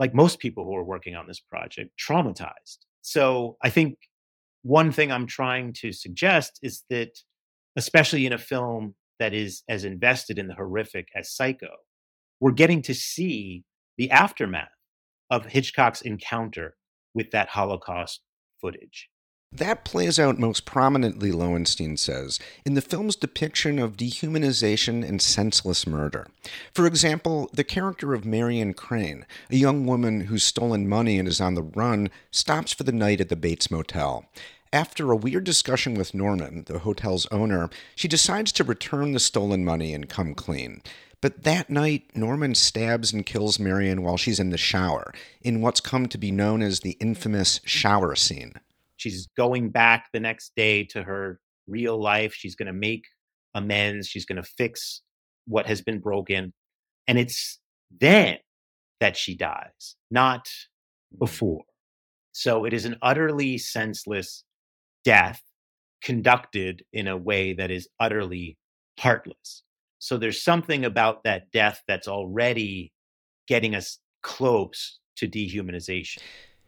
like 0.00 0.14
most 0.14 0.38
people 0.38 0.64
who 0.64 0.74
are 0.74 0.82
working 0.82 1.14
on 1.14 1.28
this 1.28 1.38
project, 1.38 1.90
traumatized. 2.00 2.78
So 3.02 3.58
I 3.62 3.68
think 3.68 3.98
one 4.62 4.90
thing 4.90 5.12
I'm 5.12 5.26
trying 5.26 5.74
to 5.74 5.92
suggest 5.92 6.58
is 6.62 6.84
that, 6.88 7.10
especially 7.76 8.24
in 8.24 8.32
a 8.32 8.38
film 8.38 8.94
that 9.18 9.34
is 9.34 9.62
as 9.68 9.84
invested 9.84 10.38
in 10.38 10.48
the 10.48 10.54
horrific 10.54 11.08
as 11.14 11.30
Psycho, 11.30 11.68
we're 12.40 12.52
getting 12.52 12.80
to 12.82 12.94
see 12.94 13.62
the 13.98 14.10
aftermath 14.10 14.68
of 15.30 15.44
Hitchcock's 15.44 16.00
encounter 16.00 16.76
with 17.14 17.30
that 17.32 17.50
Holocaust 17.50 18.22
footage. 18.62 19.09
That 19.52 19.84
plays 19.84 20.20
out 20.20 20.38
most 20.38 20.64
prominently, 20.64 21.32
Lowenstein 21.32 21.96
says, 21.96 22.38
in 22.64 22.74
the 22.74 22.80
film's 22.80 23.16
depiction 23.16 23.80
of 23.80 23.96
dehumanization 23.96 25.06
and 25.06 25.20
senseless 25.20 25.88
murder. 25.88 26.28
For 26.72 26.86
example, 26.86 27.50
the 27.52 27.64
character 27.64 28.14
of 28.14 28.24
Marion 28.24 28.74
Crane, 28.74 29.26
a 29.50 29.56
young 29.56 29.86
woman 29.86 30.22
who's 30.22 30.44
stolen 30.44 30.88
money 30.88 31.18
and 31.18 31.26
is 31.26 31.40
on 31.40 31.54
the 31.54 31.64
run, 31.64 32.10
stops 32.30 32.72
for 32.72 32.84
the 32.84 32.92
night 32.92 33.20
at 33.20 33.28
the 33.28 33.34
Bates 33.34 33.72
Motel. 33.72 34.24
After 34.72 35.10
a 35.10 35.16
weird 35.16 35.42
discussion 35.42 35.94
with 35.94 36.14
Norman, 36.14 36.62
the 36.68 36.78
hotel's 36.78 37.26
owner, 37.32 37.70
she 37.96 38.06
decides 38.06 38.52
to 38.52 38.62
return 38.62 39.10
the 39.10 39.18
stolen 39.18 39.64
money 39.64 39.92
and 39.92 40.08
come 40.08 40.32
clean. 40.32 40.80
But 41.20 41.42
that 41.42 41.68
night, 41.68 42.04
Norman 42.14 42.54
stabs 42.54 43.12
and 43.12 43.26
kills 43.26 43.58
Marion 43.58 44.02
while 44.02 44.16
she's 44.16 44.38
in 44.38 44.50
the 44.50 44.56
shower, 44.56 45.12
in 45.42 45.60
what's 45.60 45.80
come 45.80 46.06
to 46.06 46.18
be 46.18 46.30
known 46.30 46.62
as 46.62 46.80
the 46.80 46.96
infamous 47.00 47.60
shower 47.64 48.14
scene. 48.14 48.54
She's 49.00 49.28
going 49.34 49.70
back 49.70 50.08
the 50.12 50.20
next 50.20 50.52
day 50.56 50.84
to 50.84 51.02
her 51.02 51.40
real 51.66 52.00
life. 52.00 52.34
She's 52.34 52.54
going 52.54 52.66
to 52.66 52.72
make 52.72 53.04
amends. 53.54 54.06
She's 54.06 54.26
going 54.26 54.36
to 54.42 54.48
fix 54.58 55.00
what 55.46 55.66
has 55.66 55.80
been 55.80 56.00
broken. 56.00 56.52
And 57.08 57.18
it's 57.18 57.58
then 57.98 58.36
that 59.00 59.16
she 59.16 59.34
dies, 59.34 59.96
not 60.10 60.44
mm. 61.14 61.18
before. 61.18 61.64
So 62.32 62.66
it 62.66 62.74
is 62.74 62.84
an 62.84 62.96
utterly 63.00 63.56
senseless 63.56 64.44
death 65.02 65.40
conducted 66.02 66.82
in 66.92 67.08
a 67.08 67.16
way 67.16 67.54
that 67.54 67.70
is 67.70 67.88
utterly 67.98 68.58
heartless. 68.98 69.62
So 69.98 70.18
there's 70.18 70.42
something 70.42 70.84
about 70.84 71.24
that 71.24 71.50
death 71.52 71.82
that's 71.88 72.06
already 72.06 72.92
getting 73.48 73.74
us 73.74 73.98
close 74.22 74.98
to 75.16 75.26
dehumanization. 75.26 76.18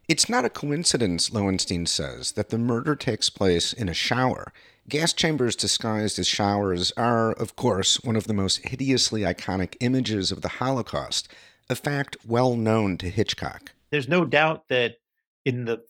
It's 0.09 0.29
not 0.29 0.45
a 0.45 0.51
coincidence, 0.51 1.33
Lowenstein 1.33 1.87
says, 1.87 2.33
that 2.33 2.51
the 2.51 2.59
murder 2.59 2.97
takes 2.97 3.31
place 3.31 3.73
in 3.73 3.89
a 3.89 3.95
shower. 3.95 4.53
Gas 4.89 5.13
chambers 5.13 5.55
disguised 5.55 6.19
as 6.19 6.27
showers 6.27 6.93
are, 6.97 7.33
of 7.33 7.55
course, 7.55 8.03
one 8.03 8.17
of 8.17 8.27
the 8.27 8.35
most 8.35 8.67
hideously 8.67 9.23
iconic 9.23 9.77
images 9.81 10.33
of 10.33 10.43
the 10.43 10.49
Holocaust, 10.49 11.29
a 11.71 11.77
fact 11.77 12.17
well 12.27 12.57
known 12.57 12.99
to 12.99 13.09
Hitchcock. 13.09 13.73
There's 13.91 14.09
no 14.09 14.25
doubt 14.25 14.69
that 14.69 14.97
in 15.45 15.67
the 15.67 15.83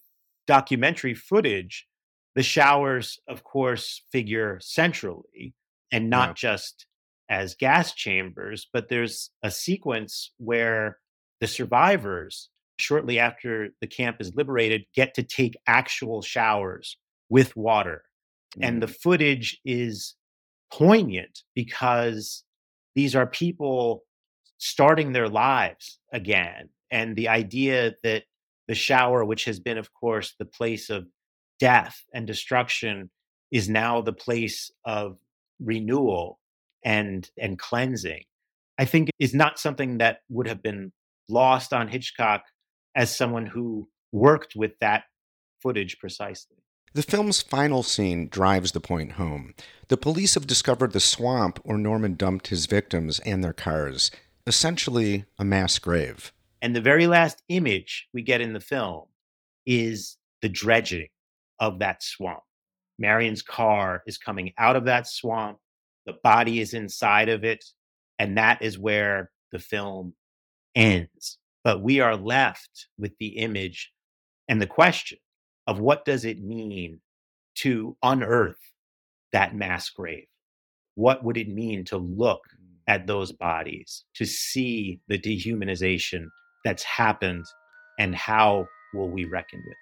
documentary 0.46 1.14
footage, 1.14 1.86
the 2.34 2.42
showers, 2.42 3.18
of 3.26 3.42
course, 3.44 4.02
figure 4.12 4.58
centrally 4.60 5.54
and 5.90 6.10
not 6.10 6.30
yeah. 6.30 6.34
just 6.34 6.86
as 7.30 7.54
gas 7.54 7.94
chambers, 7.94 8.68
but 8.72 8.90
there's 8.90 9.30
a 9.42 9.50
sequence 9.50 10.32
where 10.36 10.98
the 11.40 11.46
survivors 11.46 12.50
shortly 12.82 13.18
after 13.18 13.68
the 13.80 13.86
camp 13.86 14.16
is 14.20 14.34
liberated, 14.34 14.84
get 14.94 15.14
to 15.14 15.22
take 15.22 15.56
actual 15.66 16.22
showers 16.22 16.98
with 17.30 17.56
water. 17.56 18.02
Mm. 18.58 18.68
And 18.68 18.82
the 18.82 18.86
mm. 18.86 18.96
footage 18.96 19.60
is 19.64 20.14
poignant 20.72 21.42
because 21.54 22.44
these 22.94 23.14
are 23.14 23.26
people 23.26 24.04
starting 24.58 25.12
their 25.12 25.28
lives 25.28 25.98
again. 26.12 26.68
And 26.90 27.16
the 27.16 27.28
idea 27.28 27.94
that 28.02 28.24
the 28.68 28.74
shower, 28.74 29.24
which 29.24 29.44
has 29.46 29.60
been, 29.60 29.78
of 29.78 29.92
course, 29.94 30.34
the 30.38 30.44
place 30.44 30.90
of 30.90 31.06
death 31.58 32.04
and 32.12 32.26
destruction, 32.26 33.10
is 33.50 33.68
now 33.68 34.00
the 34.00 34.12
place 34.12 34.70
of 34.84 35.18
renewal 35.60 36.40
and 36.84 37.30
and 37.38 37.58
cleansing 37.58 38.24
i 38.78 38.84
think 38.84 39.08
is 39.20 39.34
not 39.34 39.58
something 39.58 39.98
that 39.98 40.18
would 40.28 40.48
have 40.48 40.62
been 40.62 40.90
lost 41.28 41.72
on 41.72 41.86
hitchcock 41.86 42.42
as 42.94 43.16
someone 43.16 43.46
who 43.46 43.88
worked 44.12 44.54
with 44.54 44.72
that 44.80 45.04
footage 45.60 45.98
precisely. 45.98 46.56
The 46.94 47.02
film's 47.02 47.40
final 47.40 47.82
scene 47.82 48.28
drives 48.28 48.72
the 48.72 48.80
point 48.80 49.12
home. 49.12 49.54
The 49.88 49.96
police 49.96 50.34
have 50.34 50.46
discovered 50.46 50.92
the 50.92 51.00
swamp 51.00 51.58
where 51.62 51.78
Norman 51.78 52.16
dumped 52.16 52.48
his 52.48 52.66
victims 52.66 53.18
and 53.20 53.42
their 53.42 53.54
cars, 53.54 54.10
essentially 54.46 55.24
a 55.38 55.44
mass 55.44 55.78
grave. 55.78 56.32
And 56.60 56.76
the 56.76 56.82
very 56.82 57.06
last 57.06 57.42
image 57.48 58.08
we 58.12 58.20
get 58.22 58.42
in 58.42 58.52
the 58.52 58.60
film 58.60 59.06
is 59.64 60.18
the 60.42 60.50
dredging 60.50 61.08
of 61.58 61.78
that 61.78 62.02
swamp. 62.02 62.42
Marion's 62.98 63.42
car 63.42 64.02
is 64.06 64.18
coming 64.18 64.52
out 64.58 64.76
of 64.76 64.84
that 64.84 65.06
swamp, 65.06 65.58
the 66.04 66.18
body 66.22 66.60
is 66.60 66.74
inside 66.74 67.28
of 67.30 67.42
it, 67.42 67.64
and 68.18 68.36
that 68.36 68.60
is 68.60 68.78
where 68.78 69.30
the 69.50 69.58
film 69.58 70.14
ends 70.74 71.38
but 71.64 71.82
we 71.82 72.00
are 72.00 72.16
left 72.16 72.88
with 72.98 73.12
the 73.18 73.38
image 73.38 73.92
and 74.48 74.60
the 74.60 74.66
question 74.66 75.18
of 75.66 75.80
what 75.80 76.04
does 76.04 76.24
it 76.24 76.42
mean 76.42 77.00
to 77.56 77.96
unearth 78.02 78.56
that 79.32 79.54
mass 79.54 79.88
grave? 79.90 80.26
What 80.94 81.24
would 81.24 81.36
it 81.36 81.48
mean 81.48 81.84
to 81.86 81.96
look 81.96 82.40
at 82.88 83.06
those 83.06 83.32
bodies, 83.32 84.04
to 84.14 84.26
see 84.26 85.00
the 85.08 85.18
dehumanization 85.18 86.26
that's 86.64 86.82
happened, 86.82 87.44
and 87.98 88.14
how 88.14 88.66
will 88.94 89.10
we 89.10 89.24
reckon 89.24 89.60
with 89.60 89.72
it? 89.72 89.76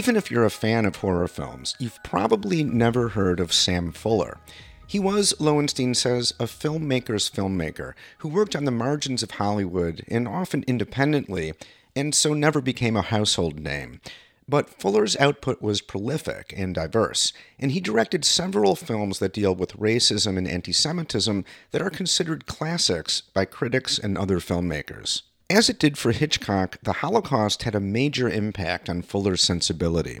Even 0.00 0.16
if 0.16 0.30
you're 0.30 0.46
a 0.46 0.50
fan 0.50 0.86
of 0.86 0.96
horror 0.96 1.28
films, 1.28 1.76
you've 1.78 2.02
probably 2.02 2.64
never 2.64 3.10
heard 3.10 3.38
of 3.38 3.52
Sam 3.52 3.92
Fuller. 3.92 4.38
He 4.86 4.98
was, 4.98 5.38
Lowenstein 5.38 5.94
says, 5.94 6.32
a 6.40 6.44
filmmaker's 6.44 7.28
filmmaker 7.28 7.92
who 8.20 8.30
worked 8.30 8.56
on 8.56 8.64
the 8.64 8.70
margins 8.70 9.22
of 9.22 9.32
Hollywood 9.32 10.02
and 10.08 10.26
often 10.26 10.64
independently, 10.66 11.52
and 11.94 12.14
so 12.14 12.32
never 12.32 12.62
became 12.62 12.96
a 12.96 13.02
household 13.02 13.60
name. 13.60 14.00
But 14.48 14.70
Fuller's 14.70 15.18
output 15.18 15.60
was 15.60 15.82
prolific 15.82 16.54
and 16.56 16.74
diverse, 16.74 17.34
and 17.58 17.70
he 17.72 17.78
directed 17.78 18.24
several 18.24 18.76
films 18.76 19.18
that 19.18 19.34
deal 19.34 19.54
with 19.54 19.76
racism 19.76 20.38
and 20.38 20.48
anti 20.48 20.72
Semitism 20.72 21.44
that 21.72 21.82
are 21.82 21.90
considered 21.90 22.46
classics 22.46 23.20
by 23.34 23.44
critics 23.44 23.98
and 23.98 24.16
other 24.16 24.38
filmmakers. 24.38 25.24
As 25.50 25.68
it 25.68 25.80
did 25.80 25.98
for 25.98 26.12
Hitchcock, 26.12 26.78
the 26.80 26.92
Holocaust 26.92 27.64
had 27.64 27.74
a 27.74 27.80
major 27.80 28.30
impact 28.30 28.88
on 28.88 29.02
Fuller's 29.02 29.42
sensibility. 29.42 30.20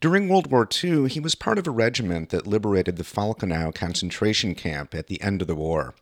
During 0.00 0.26
World 0.26 0.50
War 0.50 0.66
II, 0.82 1.06
he 1.06 1.20
was 1.20 1.34
part 1.34 1.58
of 1.58 1.66
a 1.66 1.70
regiment 1.70 2.30
that 2.30 2.46
liberated 2.46 2.96
the 2.96 3.04
Falkenau 3.04 3.74
concentration 3.74 4.54
camp 4.54 4.94
at 4.94 5.08
the 5.08 5.20
end 5.20 5.42
of 5.42 5.48
the 5.48 5.54
war. 5.54 5.94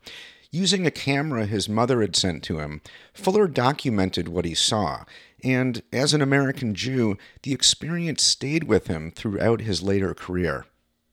Using 0.49 0.87
a 0.87 0.91
camera 0.91 1.45
his 1.45 1.67
mother 1.67 1.99
had 1.99 2.15
sent 2.15 2.41
to 2.43 2.59
him, 2.59 2.79
Fuller 3.13 3.49
documented 3.49 4.29
what 4.29 4.45
he 4.45 4.55
saw, 4.55 5.03
and 5.43 5.83
as 5.91 6.13
an 6.13 6.21
American 6.21 6.73
Jew, 6.73 7.17
the 7.43 7.51
experience 7.51 8.23
stayed 8.23 8.63
with 8.63 8.87
him 8.87 9.11
throughout 9.11 9.59
his 9.59 9.83
later 9.83 10.13
career. 10.13 10.65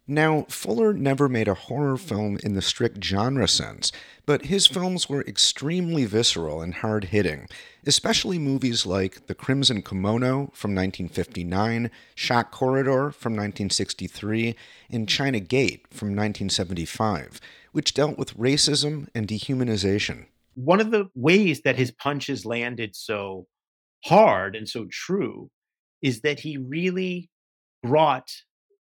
Now, 0.08 0.42
Fuller 0.48 0.92
never 0.92 1.28
made 1.28 1.48
a 1.48 1.54
horror 1.54 1.96
film 1.96 2.38
in 2.44 2.54
the 2.54 2.62
strict 2.62 3.02
genre 3.02 3.48
sense, 3.48 3.90
but 4.24 4.46
his 4.46 4.68
films 4.68 5.08
were 5.08 5.22
extremely 5.22 6.04
visceral 6.04 6.62
and 6.62 6.74
hard 6.74 7.06
hitting, 7.06 7.48
especially 7.84 8.38
movies 8.38 8.86
like 8.86 9.26
The 9.26 9.34
Crimson 9.34 9.82
Kimono 9.82 10.52
from 10.54 10.76
1959, 10.76 11.90
Shock 12.14 12.52
Corridor 12.52 13.10
from 13.10 13.32
1963, 13.32 14.54
and 14.90 15.08
China 15.08 15.40
Gate 15.40 15.86
from 15.90 16.10
1975, 16.10 17.40
which 17.72 17.92
dealt 17.92 18.16
with 18.16 18.38
racism 18.38 19.08
and 19.12 19.26
dehumanization. 19.26 20.26
One 20.54 20.80
of 20.80 20.92
the 20.92 21.08
ways 21.16 21.62
that 21.62 21.76
his 21.76 21.90
punches 21.90 22.46
landed 22.46 22.94
so 22.94 23.48
hard 24.04 24.54
and 24.54 24.68
so 24.68 24.86
true 24.88 25.50
is 26.00 26.20
that 26.20 26.38
he 26.38 26.58
really 26.58 27.28
brought 27.82 28.30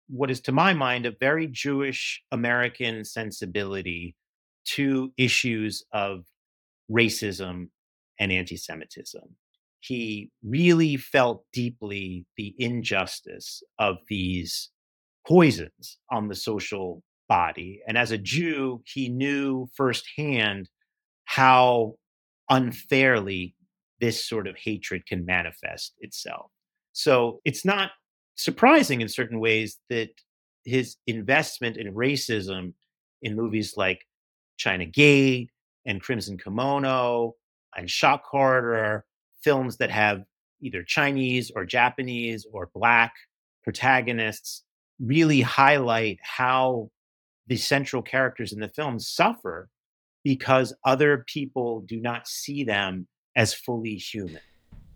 what 0.09 0.31
is 0.31 0.41
to 0.43 0.53
my 0.53 0.75
mind 0.75 1.07
a 1.07 1.13
very 1.19 1.47
Jewish 1.47 2.23
American 2.31 3.05
sensibility 3.05 4.15
to 4.65 5.13
issues 5.17 5.85
of 5.93 6.25
racism 6.91 7.69
and 8.19 8.33
anti 8.33 8.57
Semitism. 8.57 9.37
He 9.81 10.31
really 10.43 10.97
felt 10.97 11.45
deeply 11.53 12.27
the 12.37 12.55
injustice 12.59 13.63
of 13.79 13.97
these 14.09 14.71
poisons 15.27 15.99
on 16.11 16.29
the 16.29 16.35
social 16.35 17.03
body. 17.29 17.83
And 17.87 17.99
as 17.99 18.11
a 18.11 18.19
Jew, 18.19 18.83
he 18.87 19.09
knew 19.09 19.69
firsthand 19.75 20.69
how 21.27 21.95
unfairly 22.51 23.55
this 24.01 24.27
sort 24.27 24.47
of 24.47 24.57
hatred 24.57 25.07
can 25.07 25.25
manifest 25.25 25.95
itself. 25.99 26.51
So 26.93 27.41
it's 27.45 27.65
not 27.65 27.91
surprising 28.37 29.01
in 29.01 29.09
certain 29.09 29.41
ways 29.41 29.79
that 29.91 30.11
his 30.65 30.97
investment 31.07 31.77
in 31.77 31.95
racism 31.95 32.73
in 33.23 33.37
movies 33.37 33.75
like 33.77 34.07
China 34.57 34.87
Gate 34.87 35.51
and 35.87 36.01
Crimson 36.01 36.39
Kimono 36.39 37.35
and 37.77 37.91
Shock 37.91 38.25
Corridor, 38.25 39.05
films 39.43 39.77
that 39.79 39.91
have 39.91 40.25
either 40.61 40.83
Chinese 40.83 41.51
or 41.55 41.65
Japanese 41.65 42.47
or 42.51 42.71
Black 42.75 43.13
protagonists, 43.63 44.63
really 45.01 45.41
highlight 45.41 46.19
how 46.23 46.91
the 47.47 47.57
central 47.57 48.01
characters 48.01 48.53
in 48.53 48.61
the 48.61 48.69
film 48.69 48.99
suffer 48.99 49.69
because 50.23 50.73
other 50.85 51.25
people 51.27 51.83
do 51.83 52.01
not 52.01 52.27
see 52.27 52.65
them 52.65 53.07
as 53.37 53.53
fully 53.53 53.97
human. 53.97 54.41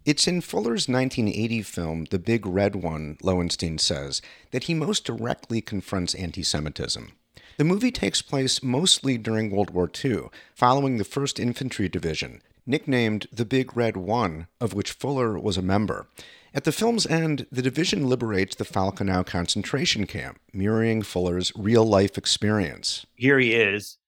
It's 0.08 0.26
in 0.26 0.40
Fuller's 0.40 0.88
1980 0.88 1.60
film, 1.60 2.06
The 2.06 2.18
Big 2.18 2.46
Red 2.46 2.76
One, 2.76 3.18
Lowenstein 3.22 3.76
says, 3.76 4.22
that 4.52 4.64
he 4.64 4.72
most 4.72 5.04
directly 5.04 5.60
confronts 5.60 6.14
anti 6.14 6.42
Semitism. 6.42 7.12
The 7.58 7.64
movie 7.64 7.90
takes 7.90 8.22
place 8.22 8.62
mostly 8.62 9.18
during 9.18 9.50
World 9.50 9.68
War 9.68 9.90
II, 10.02 10.30
following 10.54 10.96
the 10.96 11.04
1st 11.04 11.38
Infantry 11.38 11.90
Division, 11.90 12.40
nicknamed 12.64 13.26
the 13.30 13.44
Big 13.44 13.76
Red 13.76 13.98
One, 13.98 14.46
of 14.62 14.72
which 14.72 14.92
Fuller 14.92 15.38
was 15.38 15.58
a 15.58 15.62
member. 15.62 16.06
At 16.54 16.64
the 16.64 16.72
film's 16.72 17.06
end, 17.06 17.46
the 17.52 17.60
division 17.60 18.08
liberates 18.08 18.56
the 18.56 18.64
Falkenau 18.64 19.26
concentration 19.26 20.06
camp, 20.06 20.40
mirroring 20.54 21.02
Fuller's 21.02 21.52
real 21.54 21.84
life 21.84 22.16
experience. 22.16 23.04
Here 23.14 23.38
he 23.38 23.52
is, 23.52 23.98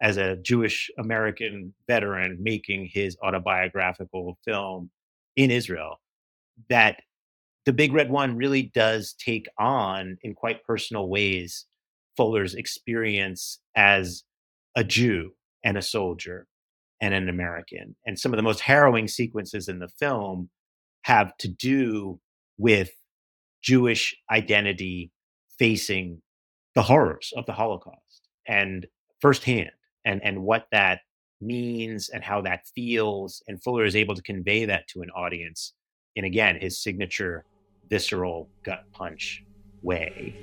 as 0.00 0.16
a 0.16 0.36
Jewish 0.36 0.90
American 0.96 1.74
veteran, 1.86 2.38
making 2.40 2.88
his 2.94 3.18
autobiographical 3.22 4.38
film 4.42 4.90
in 5.40 5.50
Israel 5.50 6.00
that 6.68 7.00
the 7.64 7.72
Big 7.72 7.94
Red 7.94 8.10
One 8.10 8.36
really 8.36 8.70
does 8.74 9.14
take 9.14 9.46
on, 9.58 10.18
in 10.22 10.34
quite 10.34 10.64
personal 10.64 11.08
ways, 11.08 11.66
Fuller's 12.14 12.54
experience 12.54 13.58
as 13.74 14.24
a 14.76 14.84
Jew 14.84 15.30
and 15.64 15.78
a 15.78 15.82
soldier 15.82 16.46
and 17.00 17.14
an 17.14 17.30
American. 17.30 17.96
And 18.04 18.18
some 18.18 18.34
of 18.34 18.36
the 18.36 18.42
most 18.42 18.60
harrowing 18.60 19.08
sequences 19.08 19.66
in 19.66 19.78
the 19.78 19.88
film 19.88 20.50
have 21.04 21.34
to 21.38 21.48
do 21.48 22.20
with 22.58 22.90
Jewish 23.62 24.14
identity 24.30 25.10
facing 25.58 26.20
the 26.74 26.82
horrors 26.82 27.32
of 27.34 27.46
the 27.46 27.52
Holocaust 27.52 28.28
and 28.46 28.86
firsthand 29.20 29.70
and, 30.04 30.20
and 30.22 30.42
what 30.42 30.66
that 30.70 31.00
means 31.40 32.08
and 32.10 32.22
how 32.24 32.40
that 32.42 32.66
feels. 32.74 33.42
And 33.48 33.62
Fuller 33.62 33.84
is 33.84 33.96
able 33.96 34.14
to 34.14 34.22
convey 34.22 34.64
that 34.66 34.86
to 34.88 35.02
an 35.02 35.10
audience 35.10 35.74
in, 36.16 36.24
again, 36.24 36.58
his 36.60 36.82
signature 36.82 37.44
visceral 37.88 38.50
gut 38.64 38.80
punch 38.94 39.44
way. 39.82 40.38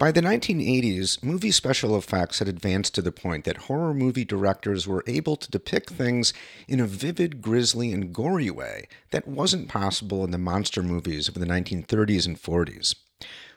By 0.00 0.12
the 0.12 0.22
1980s, 0.22 1.22
movie 1.22 1.50
special 1.50 1.94
effects 1.94 2.38
had 2.38 2.48
advanced 2.48 2.94
to 2.94 3.02
the 3.02 3.12
point 3.12 3.44
that 3.44 3.68
horror 3.68 3.92
movie 3.92 4.24
directors 4.24 4.88
were 4.88 5.04
able 5.06 5.36
to 5.36 5.50
depict 5.50 5.90
things 5.90 6.32
in 6.66 6.80
a 6.80 6.86
vivid, 6.86 7.42
grisly, 7.42 7.92
and 7.92 8.10
gory 8.10 8.48
way 8.48 8.88
that 9.10 9.28
wasn't 9.28 9.68
possible 9.68 10.24
in 10.24 10.30
the 10.30 10.38
monster 10.38 10.82
movies 10.82 11.28
of 11.28 11.34
the 11.34 11.44
1930s 11.44 12.26
and 12.26 12.42
40s. 12.42 12.94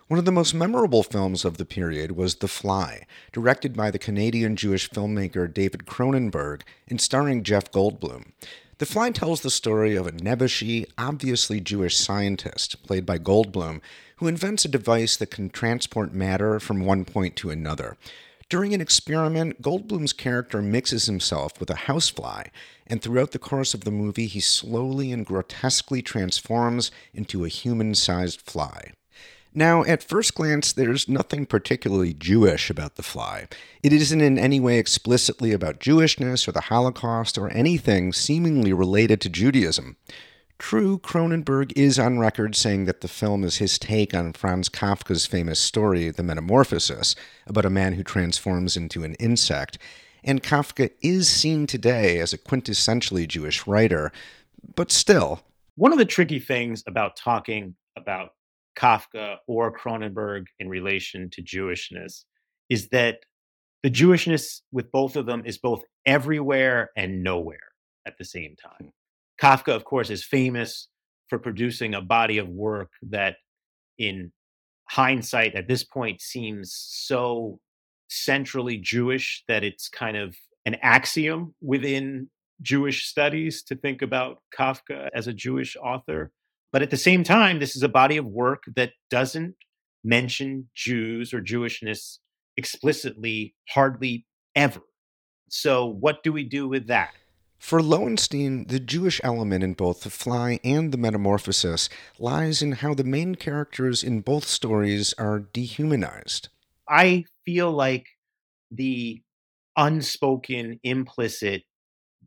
One 0.09 0.19
of 0.19 0.25
the 0.25 0.33
most 0.33 0.53
memorable 0.53 1.01
films 1.01 1.45
of 1.45 1.55
the 1.55 1.63
period 1.63 2.11
was 2.11 2.35
The 2.35 2.49
Fly, 2.49 3.07
directed 3.31 3.73
by 3.73 3.89
the 3.89 3.97
Canadian 3.97 4.57
Jewish 4.57 4.89
filmmaker 4.89 5.51
David 5.51 5.85
Cronenberg 5.85 6.63
and 6.89 6.99
starring 6.99 7.43
Jeff 7.43 7.71
Goldblum. 7.71 8.33
The 8.83 8.89
Fly 8.91 9.11
tells 9.11 9.39
the 9.39 9.49
story 9.49 9.95
of 9.95 10.07
a 10.07 10.11
Nebuchadnezzar, 10.11 10.93
obviously 10.97 11.61
Jewish 11.61 11.95
scientist, 11.95 12.83
played 12.83 13.05
by 13.05 13.17
Goldblum, 13.17 13.79
who 14.17 14.27
invents 14.27 14.65
a 14.65 14.67
device 14.67 15.15
that 15.15 15.31
can 15.31 15.49
transport 15.49 16.13
matter 16.13 16.59
from 16.59 16.83
one 16.83 17.05
point 17.05 17.37
to 17.37 17.49
another. 17.49 17.95
During 18.49 18.73
an 18.73 18.81
experiment, 18.81 19.61
Goldblum's 19.61 20.11
character 20.11 20.61
mixes 20.61 21.05
himself 21.05 21.61
with 21.61 21.69
a 21.69 21.87
housefly, 21.87 22.47
and 22.85 23.01
throughout 23.01 23.31
the 23.31 23.39
course 23.39 23.73
of 23.73 23.85
the 23.85 23.89
movie, 23.89 24.27
he 24.27 24.41
slowly 24.41 25.13
and 25.13 25.25
grotesquely 25.25 26.01
transforms 26.01 26.91
into 27.13 27.45
a 27.45 27.47
human 27.47 27.95
sized 27.95 28.41
fly. 28.41 28.91
Now, 29.55 29.83
at 29.83 30.01
first 30.01 30.33
glance, 30.33 30.73
there's 30.73 31.07
nothing 31.07 31.45
particularly 31.45 32.15
Jewish 32.15 32.71
about 32.71 32.95
The 32.95 33.03
Fly. 33.03 33.47
It 33.83 33.93
isn't 33.93 34.21
in 34.21 34.39
any 34.39 34.59
way 34.59 34.79
explicitly 34.79 35.51
about 35.51 35.79
Jewishness 35.79 36.47
or 36.47 36.51
the 36.51 36.61
Holocaust 36.61 37.37
or 37.37 37.51
anything 37.51 38.13
seemingly 38.13 38.73
related 38.73 39.21
to 39.21 39.29
Judaism. 39.29 39.97
True, 40.57 40.97
Cronenberg 40.97 41.71
is 41.75 41.99
on 41.99 42.17
record 42.17 42.55
saying 42.55 42.85
that 42.85 43.01
the 43.01 43.07
film 43.07 43.43
is 43.43 43.57
his 43.57 43.77
take 43.77 44.15
on 44.15 44.33
Franz 44.33 44.69
Kafka's 44.69 45.27
famous 45.27 45.59
story, 45.59 46.09
The 46.09 46.23
Metamorphosis, 46.23 47.15
about 47.45 47.65
a 47.65 47.69
man 47.69 47.93
who 47.93 48.03
transforms 48.03 48.75
into 48.75 49.03
an 49.03 49.13
insect. 49.15 49.77
And 50.23 50.41
Kafka 50.41 50.89
is 51.01 51.29
seen 51.29 51.67
today 51.67 52.17
as 52.17 52.33
a 52.33 52.39
quintessentially 52.39 53.27
Jewish 53.27 53.67
writer, 53.67 54.11
but 54.75 54.91
still. 54.91 55.43
One 55.75 55.91
of 55.91 55.99
the 55.99 56.05
tricky 56.05 56.39
things 56.39 56.83
about 56.87 57.17
talking 57.17 57.75
about 57.95 58.33
Kafka 58.77 59.37
or 59.47 59.75
Cronenberg 59.77 60.45
in 60.59 60.67
relation 60.69 61.29
to 61.31 61.43
Jewishness 61.43 62.23
is 62.69 62.89
that 62.89 63.19
the 63.83 63.91
Jewishness 63.91 64.61
with 64.71 64.91
both 64.91 65.15
of 65.15 65.25
them 65.25 65.43
is 65.45 65.57
both 65.57 65.83
everywhere 66.05 66.89
and 66.95 67.23
nowhere 67.23 67.59
at 68.07 68.17
the 68.17 68.25
same 68.25 68.55
time. 68.55 68.91
Hmm. 68.91 69.45
Kafka, 69.45 69.75
of 69.75 69.83
course, 69.83 70.09
is 70.09 70.23
famous 70.23 70.87
for 71.27 71.39
producing 71.39 71.93
a 71.93 72.01
body 72.01 72.37
of 72.37 72.47
work 72.47 72.91
that, 73.01 73.37
in 73.97 74.31
hindsight, 74.89 75.55
at 75.55 75.67
this 75.67 75.83
point 75.83 76.21
seems 76.21 76.73
so 76.73 77.59
centrally 78.09 78.77
Jewish 78.77 79.43
that 79.47 79.63
it's 79.63 79.89
kind 79.89 80.17
of 80.17 80.35
an 80.65 80.75
axiom 80.81 81.55
within 81.61 82.29
Jewish 82.61 83.05
studies 83.05 83.63
to 83.63 83.75
think 83.75 84.01
about 84.01 84.37
Kafka 84.57 85.09
as 85.13 85.27
a 85.27 85.33
Jewish 85.33 85.75
author. 85.75 86.31
But 86.73 86.81
at 86.81 86.89
the 86.89 86.97
same 86.97 87.23
time, 87.23 87.59
this 87.59 87.75
is 87.75 87.83
a 87.83 87.87
body 87.87 88.17
of 88.17 88.25
work 88.25 88.63
that 88.75 88.93
doesn't 89.11 89.55
mention 90.03 90.69
Jews 90.73 91.31
or 91.31 91.39
Jewishness 91.39 92.17
explicitly, 92.57 93.53
hardly 93.69 94.25
ever. 94.55 94.81
So, 95.49 95.85
what 95.85 96.23
do 96.23 96.33
we 96.33 96.43
do 96.43 96.67
with 96.67 96.87
that? 96.87 97.11
For 97.59 97.81
Lowenstein, 97.81 98.65
the 98.67 98.79
Jewish 98.79 99.21
element 99.23 99.63
in 99.63 99.73
both 99.73 100.01
The 100.01 100.09
Fly 100.09 100.59
and 100.63 100.91
The 100.91 100.97
Metamorphosis 100.97 101.89
lies 102.17 102.63
in 102.63 102.73
how 102.73 102.95
the 102.95 103.03
main 103.03 103.35
characters 103.35 104.03
in 104.03 104.21
both 104.21 104.45
stories 104.45 105.13
are 105.19 105.39
dehumanized. 105.39 106.49
I 106.89 107.25
feel 107.45 107.71
like 107.71 108.07
the 108.71 109.21
unspoken, 109.77 110.79
implicit 110.83 111.63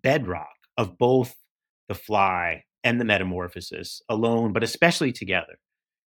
bedrock 0.01 0.55
of 0.79 0.97
both 0.97 1.35
The 1.89 1.97
Fly 1.97 2.63
and 2.87 3.01
The 3.01 3.05
Metamorphosis 3.05 4.01
alone, 4.09 4.53
but 4.53 4.63
especially 4.63 5.13
together, 5.13 5.59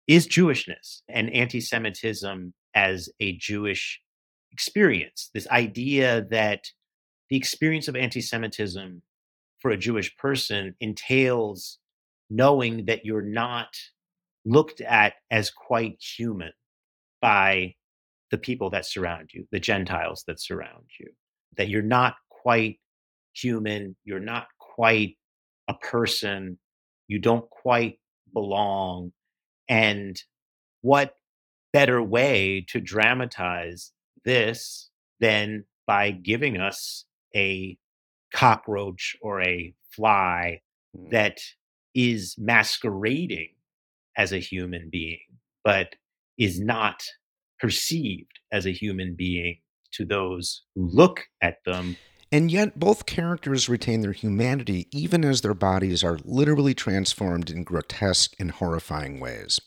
is 0.06 0.28
Jewishness 0.28 1.00
and 1.08 1.32
anti 1.32 1.58
Semitism 1.58 2.52
as 2.74 3.08
a 3.18 3.32
Jewish 3.38 4.00
experience. 4.52 5.30
This 5.32 5.48
idea 5.48 6.26
that 6.30 6.64
the 7.30 7.36
experience 7.36 7.88
of 7.88 7.96
anti 7.96 8.20
Semitism 8.20 9.00
for 9.60 9.70
a 9.70 9.78
Jewish 9.78 10.14
person 10.18 10.74
entails 10.80 11.78
knowing 12.28 12.84
that 12.84 13.06
you're 13.06 13.22
not 13.22 13.74
looked 14.44 14.82
at 14.82 15.14
as 15.30 15.50
quite 15.50 15.96
human 15.98 16.52
by 17.22 17.74
the 18.30 18.38
people 18.38 18.68
that 18.70 18.84
surround 18.84 19.30
you, 19.32 19.48
the 19.50 19.60
Gentiles 19.60 20.24
that 20.26 20.40
surround 20.40 20.84
you. 21.00 21.06
that 21.56 21.68
you're 21.70 21.80
not 21.80 22.16
quite 22.28 22.78
human, 23.32 23.96
you're 24.04 24.20
not 24.20 24.48
quite 24.58 25.16
a 25.68 25.74
person, 25.74 26.58
you 27.08 27.18
don't 27.18 27.48
quite 27.50 27.98
belong. 28.32 29.12
And 29.68 30.20
what 30.82 31.14
better 31.72 32.02
way 32.02 32.64
to 32.68 32.80
dramatize 32.80 33.92
this 34.24 34.90
than 35.20 35.64
by 35.86 36.10
giving 36.10 36.56
us 36.56 37.04
a 37.34 37.76
cockroach 38.32 39.16
or 39.20 39.42
a 39.42 39.74
fly 39.90 40.60
mm. 40.96 41.10
that 41.10 41.38
is 41.94 42.34
masquerading 42.38 43.50
as 44.16 44.32
a 44.32 44.38
human 44.38 44.88
being, 44.90 45.18
but 45.64 45.94
is 46.38 46.60
not 46.60 47.02
perceived 47.58 48.40
as 48.52 48.66
a 48.66 48.72
human 48.72 49.14
being 49.14 49.58
to 49.92 50.04
those 50.04 50.62
who 50.74 50.88
look 50.92 51.24
at 51.40 51.64
them. 51.64 51.96
And 52.32 52.50
yet, 52.50 52.78
both 52.78 53.06
characters 53.06 53.68
retain 53.68 54.00
their 54.00 54.12
humanity 54.12 54.88
even 54.90 55.24
as 55.24 55.40
their 55.40 55.54
bodies 55.54 56.02
are 56.02 56.18
literally 56.24 56.74
transformed 56.74 57.50
in 57.50 57.62
grotesque 57.62 58.34
and 58.38 58.50
horrifying 58.50 59.20
ways. 59.20 59.60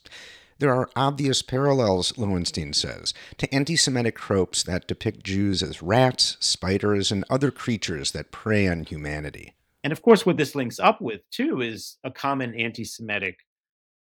There 0.59 0.73
are 0.73 0.89
obvious 0.93 1.41
parallels, 1.41 2.17
Lowenstein 2.17 2.73
says, 2.73 3.13
to 3.37 3.53
anti 3.53 3.77
Semitic 3.77 4.17
tropes 4.17 4.61
that 4.63 4.87
depict 4.87 5.23
Jews 5.23 5.63
as 5.63 5.81
rats, 5.81 6.35
spiders, 6.41 7.13
and 7.13 7.23
other 7.29 7.49
creatures 7.49 8.11
that 8.11 8.31
prey 8.31 8.67
on 8.67 8.83
humanity. 8.83 9.53
And 9.85 9.93
of 9.93 10.01
course, 10.01 10.25
what 10.25 10.35
this 10.35 10.55
links 10.55 10.77
up 10.77 10.99
with, 10.99 11.21
too, 11.31 11.61
is 11.61 11.97
a 12.03 12.11
common 12.11 12.53
anti 12.55 12.83
Semitic 12.83 13.39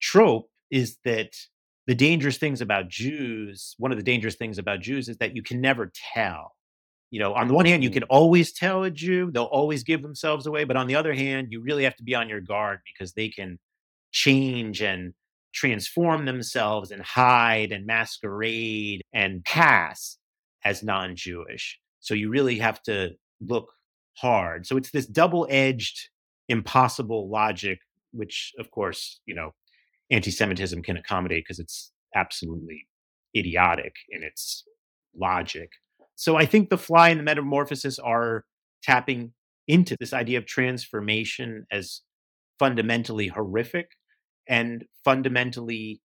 trope 0.01 0.51
is 0.69 0.99
that 1.05 1.37
the 1.87 1.95
dangerous 1.95 2.39
things 2.39 2.61
about 2.61 2.89
Jews, 2.89 3.77
one 3.79 3.93
of 3.93 3.99
the 3.99 4.05
dangerous 4.05 4.35
things 4.35 4.59
about 4.59 4.81
Jews 4.81 5.09
is 5.09 5.17
that 5.19 5.37
you 5.37 5.43
can 5.43 5.61
never 5.61 5.93
tell. 6.13 6.57
You 7.11 7.21
know, 7.21 7.35
on 7.35 7.49
the 7.49 7.55
one 7.55 7.67
hand, 7.67 7.83
you 7.83 7.91
can 7.91 8.03
mm. 8.03 8.09
always 8.11 8.53
tell 8.53 8.85
a 8.85 8.91
Jew, 8.91 9.31
they'll 9.31 9.45
always 9.45 9.83
give 9.83 10.03
themselves 10.03 10.47
away. 10.47 10.65
But 10.65 10.77
on 10.77 10.87
the 10.87 10.97
other 10.97 11.15
hand, 11.15 11.49
you 11.51 11.61
really 11.61 11.85
have 11.85 11.97
to 11.97 12.03
be 12.03 12.15
on 12.15 12.29
your 12.29 12.41
guard 12.41 12.81
because 12.85 13.13
they 13.13 13.29
can 13.29 13.59
change 14.13 14.83
and 14.83 15.15
transform 15.53 16.25
themselves 16.25 16.91
and 16.91 17.03
hide 17.03 17.73
and 17.73 17.87
masquerade 17.87 19.03
and 19.13 19.45
pass 19.45 20.19
as 20.65 20.83
non 20.83 21.17
Jewish. 21.17 21.79
So 22.01 22.15
you 22.15 22.31
really 22.31 22.59
have 22.59 22.83
to 22.83 23.11
look 23.41 23.73
hard. 24.15 24.67
So 24.67 24.77
it's 24.77 24.91
this 24.91 25.07
double 25.07 25.47
edged, 25.51 26.09
impossible 26.49 27.29
logic, 27.29 27.79
which, 28.13 28.53
of 28.59 28.71
course, 28.71 29.21
you 29.27 29.35
know, 29.35 29.55
anti 30.11 30.31
Semitism 30.31 30.83
can 30.83 30.97
accommodate 30.97 31.45
because 31.45 31.59
it's 31.59 31.93
absolutely 32.15 32.87
idiotic 33.37 33.95
in 34.11 34.23
its 34.23 34.65
logic. 35.17 35.71
So 36.19 36.35
I 36.35 36.47
think 36.47 36.69
the 36.69 36.77
fly 36.77 37.11
and 37.11 37.21
the 37.21 37.25
metamorphosis 37.25 38.01
are 38.01 38.45
tapping 38.83 39.35
into 39.69 39.97
this 40.01 40.13
idea 40.13 40.39
of 40.39 40.47
transformation 40.47 41.65
as 41.71 42.01
fundamentally 42.59 43.29
horrific 43.29 43.93
and 44.49 44.85
fundamentally 45.05 46.01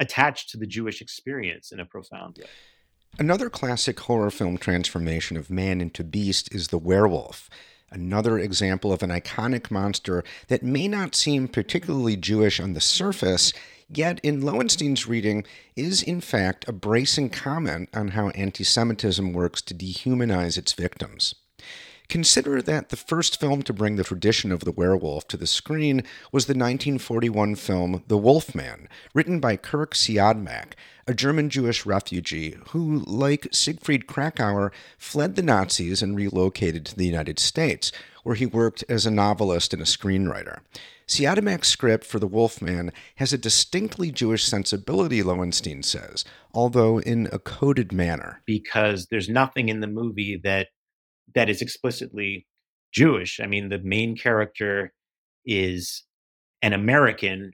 attached 0.00 0.50
to 0.50 0.56
the 0.56 0.66
Jewish 0.66 1.00
experience 1.00 1.70
in 1.70 1.78
a 1.78 1.86
profound 1.86 2.38
way. 2.40 2.46
Another 3.20 3.48
classic 3.48 4.00
horror 4.00 4.32
film 4.32 4.58
transformation 4.58 5.36
of 5.36 5.48
man 5.48 5.80
into 5.80 6.02
beast 6.02 6.52
is 6.52 6.68
the 6.68 6.78
werewolf. 6.78 7.48
Another 7.88 8.40
example 8.40 8.92
of 8.92 9.04
an 9.04 9.10
iconic 9.10 9.70
monster 9.70 10.24
that 10.48 10.64
may 10.64 10.88
not 10.88 11.14
seem 11.14 11.46
particularly 11.46 12.16
Jewish 12.16 12.58
on 12.58 12.72
the 12.72 12.80
surface, 12.80 13.52
yet 13.96 14.20
in 14.22 14.40
Lowenstein's 14.40 15.06
reading 15.06 15.44
is 15.76 16.02
in 16.02 16.20
fact 16.20 16.68
a 16.68 16.72
bracing 16.72 17.30
comment 17.30 17.88
on 17.94 18.08
how 18.08 18.30
anti 18.30 18.64
Semitism 18.64 19.32
works 19.32 19.62
to 19.62 19.74
dehumanize 19.74 20.56
its 20.58 20.72
victims. 20.72 21.34
Consider 22.08 22.60
that 22.60 22.90
the 22.90 22.96
first 22.96 23.40
film 23.40 23.62
to 23.62 23.72
bring 23.72 23.96
the 23.96 24.04
tradition 24.04 24.52
of 24.52 24.60
the 24.60 24.72
werewolf 24.72 25.26
to 25.28 25.38
the 25.38 25.46
screen 25.46 26.02
was 26.30 26.44
the 26.44 26.52
1941 26.52 27.54
film 27.54 28.02
The 28.08 28.18
Wolf 28.18 28.54
Man, 28.54 28.86
written 29.14 29.40
by 29.40 29.56
Curt 29.56 29.92
Siodmak, 29.92 30.74
a 31.06 31.14
German 31.14 31.48
Jewish 31.48 31.86
refugee 31.86 32.56
who, 32.68 32.98
like 33.06 33.48
Siegfried 33.52 34.06
Kracauer, 34.06 34.72
fled 34.98 35.36
the 35.36 35.42
Nazis 35.42 36.02
and 36.02 36.14
relocated 36.14 36.84
to 36.86 36.96
the 36.96 37.06
United 37.06 37.38
States, 37.38 37.92
where 38.22 38.34
he 38.34 38.46
worked 38.46 38.84
as 38.88 39.06
a 39.06 39.10
novelist 39.10 39.72
and 39.72 39.82
a 39.82 39.86
screenwriter. 39.86 40.60
Siodmak's 41.06 41.68
script 41.68 42.04
for 42.04 42.18
The 42.18 42.26
Wolfman 42.26 42.92
has 43.16 43.32
a 43.32 43.38
distinctly 43.38 44.10
Jewish 44.10 44.44
sensibility, 44.44 45.22
Lowenstein 45.22 45.82
says, 45.82 46.24
although 46.54 47.00
in 47.00 47.28
a 47.32 47.38
coded 47.38 47.92
manner. 47.92 48.42
Because 48.46 49.08
there's 49.10 49.28
nothing 49.28 49.68
in 49.68 49.80
the 49.80 49.86
movie 49.86 50.40
that 50.44 50.68
that 51.34 51.48
is 51.48 51.62
explicitly 51.62 52.46
Jewish. 52.92 53.40
I 53.40 53.46
mean, 53.46 53.68
the 53.68 53.80
main 53.82 54.16
character 54.16 54.92
is 55.44 56.04
an 56.62 56.72
American 56.72 57.52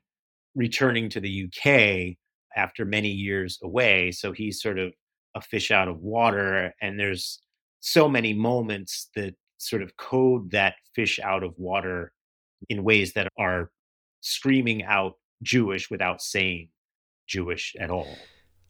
returning 0.54 1.08
to 1.10 1.20
the 1.20 1.46
UK 1.46 2.16
after 2.56 2.84
many 2.84 3.10
years 3.10 3.58
away. 3.62 4.10
So 4.12 4.32
he's 4.32 4.60
sort 4.60 4.78
of 4.78 4.92
a 5.34 5.40
fish 5.40 5.70
out 5.70 5.88
of 5.88 6.00
water. 6.00 6.74
And 6.82 6.98
there's 6.98 7.40
so 7.80 8.08
many 8.08 8.34
moments 8.34 9.08
that 9.14 9.34
sort 9.58 9.82
of 9.82 9.96
code 9.96 10.52
that 10.52 10.74
fish 10.94 11.18
out 11.22 11.42
of 11.42 11.54
water 11.58 12.12
in 12.68 12.84
ways 12.84 13.12
that 13.12 13.28
are 13.38 13.70
screaming 14.20 14.82
out 14.84 15.14
Jewish 15.42 15.90
without 15.90 16.22
saying 16.22 16.70
Jewish 17.26 17.76
at 17.78 17.90
all. 17.90 18.16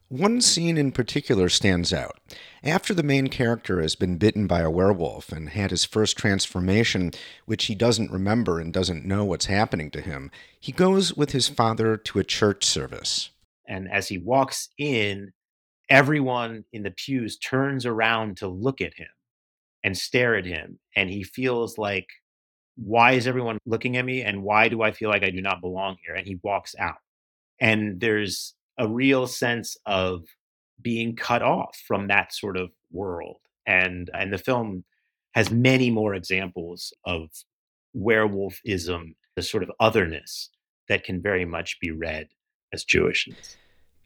One 0.09 0.41
scene 0.41 0.79
in 0.79 0.93
particular 0.93 1.51
stands 1.51 1.93
out. 1.93 2.19
After 2.65 2.95
the 2.95 3.03
main 3.03 3.29
character 3.29 3.83
has 3.83 3.95
been 3.95 4.17
bitten 4.17 4.47
by 4.47 4.61
a 4.61 4.71
werewolf 4.71 5.31
and 5.31 5.51
had 5.51 5.71
his 5.71 5.85
first 5.85 6.17
transformation, 6.17 7.13
which 7.45 7.67
he 7.67 7.75
doesn't 7.75 8.11
remember 8.11 8.59
and 8.59 8.73
doesn't 8.73 9.05
know 9.05 9.27
what's 9.27 9.47
happening 9.47 9.91
to 9.91 10.01
him, 10.01 10.31
he 10.59 10.73
goes 10.73 11.15
with 11.15 11.33
his 11.33 11.49
father 11.49 11.99
to 11.99 12.19
a 12.19 12.25
church 12.25 12.65
service. 12.65 13.31
And 13.67 13.87
as 13.91 14.09
he 14.09 14.17
walks 14.17 14.71
in, 14.79 15.33
everyone 15.91 16.65
in 16.73 16.85
the 16.85 16.91
pews 16.91 17.37
turns 17.37 17.85
around 17.85 18.39
to 18.39 18.49
look 18.49 18.81
at 18.81 18.95
him 18.95 19.09
and 19.85 19.97
stare 19.97 20.37
at 20.37 20.47
him. 20.47 20.79
And 20.97 21.11
he 21.11 21.23
feels 21.23 21.79
like, 21.79 22.09
why 22.77 23.13
is 23.13 23.27
everyone 23.27 23.59
looking 23.67 23.97
at 23.97 24.05
me? 24.05 24.23
And 24.23 24.43
why 24.43 24.69
do 24.69 24.83
I 24.83 24.93
feel 24.93 25.11
like 25.11 25.25
I 25.25 25.31
do 25.31 25.41
not 25.41 25.61
belong 25.61 25.97
here? 26.05 26.15
And 26.15 26.27
he 26.27 26.39
walks 26.43 26.75
out. 26.79 26.99
And 27.61 28.01
there's 28.01 28.55
a 28.79 28.89
real 28.89 29.27
sense 29.27 29.77
of 29.85 30.25
being 30.81 31.17
cut 31.17 31.43
off 31.43 31.77
from 31.87 32.09
that 32.09 32.33
sort 32.33 32.57
of 32.57 32.71
world. 32.93 33.41
And 33.67 34.11
and 34.15 34.33
the 34.33 34.39
film 34.39 34.85
has 35.35 35.51
many 35.51 35.91
more 35.91 36.15
examples 36.15 36.93
of 37.05 37.29
werewolfism, 37.97 39.15
the 39.37 39.43
sort 39.43 39.63
of 39.63 39.71
otherness 39.81 40.51
that 40.89 41.05
can 41.05 41.21
very 41.21 41.45
much 41.45 41.79
be 41.81 41.91
read 41.91 42.29
as 42.73 42.85
Jewishness. 42.85 43.57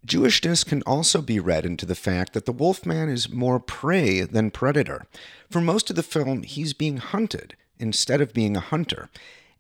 Jewishness 0.07 0.67
can 0.67 0.83
also 0.83 1.23
be 1.23 1.39
read 1.39 1.65
into 1.65 1.87
the 1.87 1.95
fact 1.95 2.33
that 2.33 2.45
the 2.45 2.53
wolfman 2.53 3.09
is 3.09 3.31
more 3.31 3.61
prey 3.61 4.23
than 4.23 4.51
predator. 4.51 5.07
For 5.49 5.61
most 5.61 5.91
of 5.91 5.97
the 5.97 6.03
film, 6.03 6.43
he's 6.43 6.73
being 6.73 6.97
hunted 6.97 7.57
instead 7.79 8.21
of 8.21 8.35
being 8.35 8.57
a 8.57 8.61
hunter. 8.61 9.11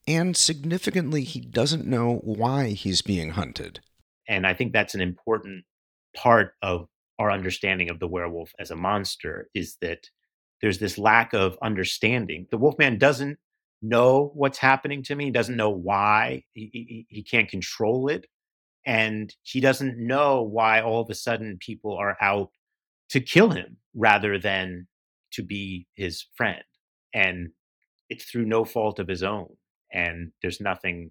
And 0.07 0.37
significantly, 0.37 1.23
he 1.23 1.41
doesn't 1.41 1.87
know 1.87 2.21
why 2.25 2.71
he's 2.71 3.03
being 3.03 3.31
hunted. 3.31 3.81
And 4.29 4.47
I 4.47 4.55
think 4.55 4.73
that's 4.73 4.95
an 4.95 5.01
important 5.01 5.65
part 6.17 6.55
of 6.61 6.89
our 7.19 7.31
understanding 7.31 7.89
of 7.89 8.01
the 8.01 8.09
werewolf 8.09 8.53
as 8.59 8.71
a 8.71 8.77
monster 8.77 9.49
is 9.55 9.77
that 9.81 10.09
there's 10.61 10.79
this 10.79 10.99
lack 10.99 11.33
of 11.35 11.57
understanding. 11.63 12.47
The 12.51 12.59
wolfman 12.59 12.99
doesn't 12.99 13.39
know 13.81 14.31
what's 14.35 14.59
happening 14.59 15.03
to 15.05 15.15
me, 15.15 15.27
he 15.27 15.31
doesn't 15.31 15.57
know 15.57 15.71
why, 15.71 16.45
he, 16.55 16.71
he, 16.73 17.07
he 17.09 17.23
can't 17.23 17.49
control 17.49 18.09
it. 18.09 18.27
And 18.85 19.35
he 19.43 19.61
doesn't 19.61 19.99
know 19.99 20.43
why 20.43 20.81
all 20.81 21.01
of 21.03 21.11
a 21.11 21.15
sudden 21.15 21.59
people 21.59 21.97
are 21.97 22.17
out 22.21 22.51
to 23.11 23.21
kill 23.21 23.51
him 23.51 23.77
rather 23.95 24.39
than 24.39 24.89
to 25.33 25.43
be 25.43 25.87
his 25.95 26.27
friend. 26.35 26.63
And 27.15 27.51
it's 28.09 28.25
through 28.25 28.47
no 28.47 28.65
fault 28.65 28.99
of 28.99 29.09
his 29.09 29.23
own. 29.23 29.49
And 29.93 30.33
there's 30.41 30.61
nothing 30.61 31.11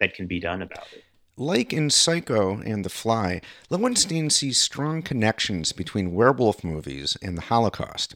that 0.00 0.14
can 0.14 0.26
be 0.26 0.40
done 0.40 0.62
about 0.62 0.86
it. 0.92 1.04
Like 1.38 1.72
in 1.72 1.90
Psycho 1.90 2.60
and 2.62 2.84
The 2.84 2.88
Fly, 2.88 3.42
Lowenstein 3.68 4.30
sees 4.30 4.58
strong 4.58 5.02
connections 5.02 5.72
between 5.72 6.14
werewolf 6.14 6.64
movies 6.64 7.16
and 7.20 7.36
the 7.36 7.42
Holocaust. 7.42 8.14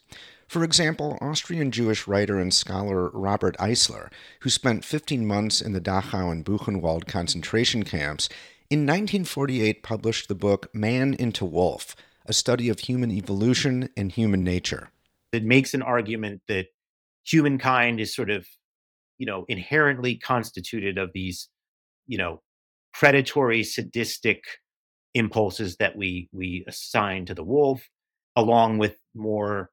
For 0.49 0.65
example, 0.65 1.19
Austrian 1.21 1.71
Jewish 1.71 2.09
writer 2.09 2.39
and 2.39 2.53
scholar 2.53 3.11
Robert 3.11 3.57
Eisler, 3.59 4.11
who 4.41 4.51
spent 4.51 4.85
15 4.85 5.27
months 5.27 5.61
in 5.61 5.75
the 5.75 5.81
Dachau 5.81 6.33
and 6.33 6.45
Buchenwald 6.45 7.07
concentration 7.07 7.85
camps, 7.85 8.29
in 8.71 8.81
1948 8.81 9.83
published 9.83 10.29
the 10.29 10.35
book 10.35 10.73
Man 10.75 11.15
into 11.15 11.45
Wolf, 11.45 11.97
a 12.27 12.33
study 12.33 12.69
of 12.69 12.81
human 12.81 13.11
evolution 13.11 13.89
and 13.97 14.13
human 14.13 14.45
nature. 14.45 14.91
It 15.33 15.45
makes 15.45 15.75
an 15.75 15.83
argument 15.83 16.43
that 16.49 16.67
humankind 17.25 18.01
is 18.01 18.15
sort 18.15 18.31
of, 18.31 18.47
you 19.19 19.27
know, 19.27 19.45
inherently 19.49 20.17
constituted 20.17 20.99
of 20.99 21.11
these, 21.13 21.49
you 22.07 22.19
know, 22.19 22.43
predatory, 22.95 23.63
sadistic 23.65 24.43
impulses 25.15 25.77
that 25.77 25.97
we 25.97 26.29
we 26.33 26.65
assign 26.69 27.27
to 27.27 27.35
the 27.35 27.45
wolf, 27.45 27.89
along 28.37 28.79
with 28.79 28.97
more 29.15 29.71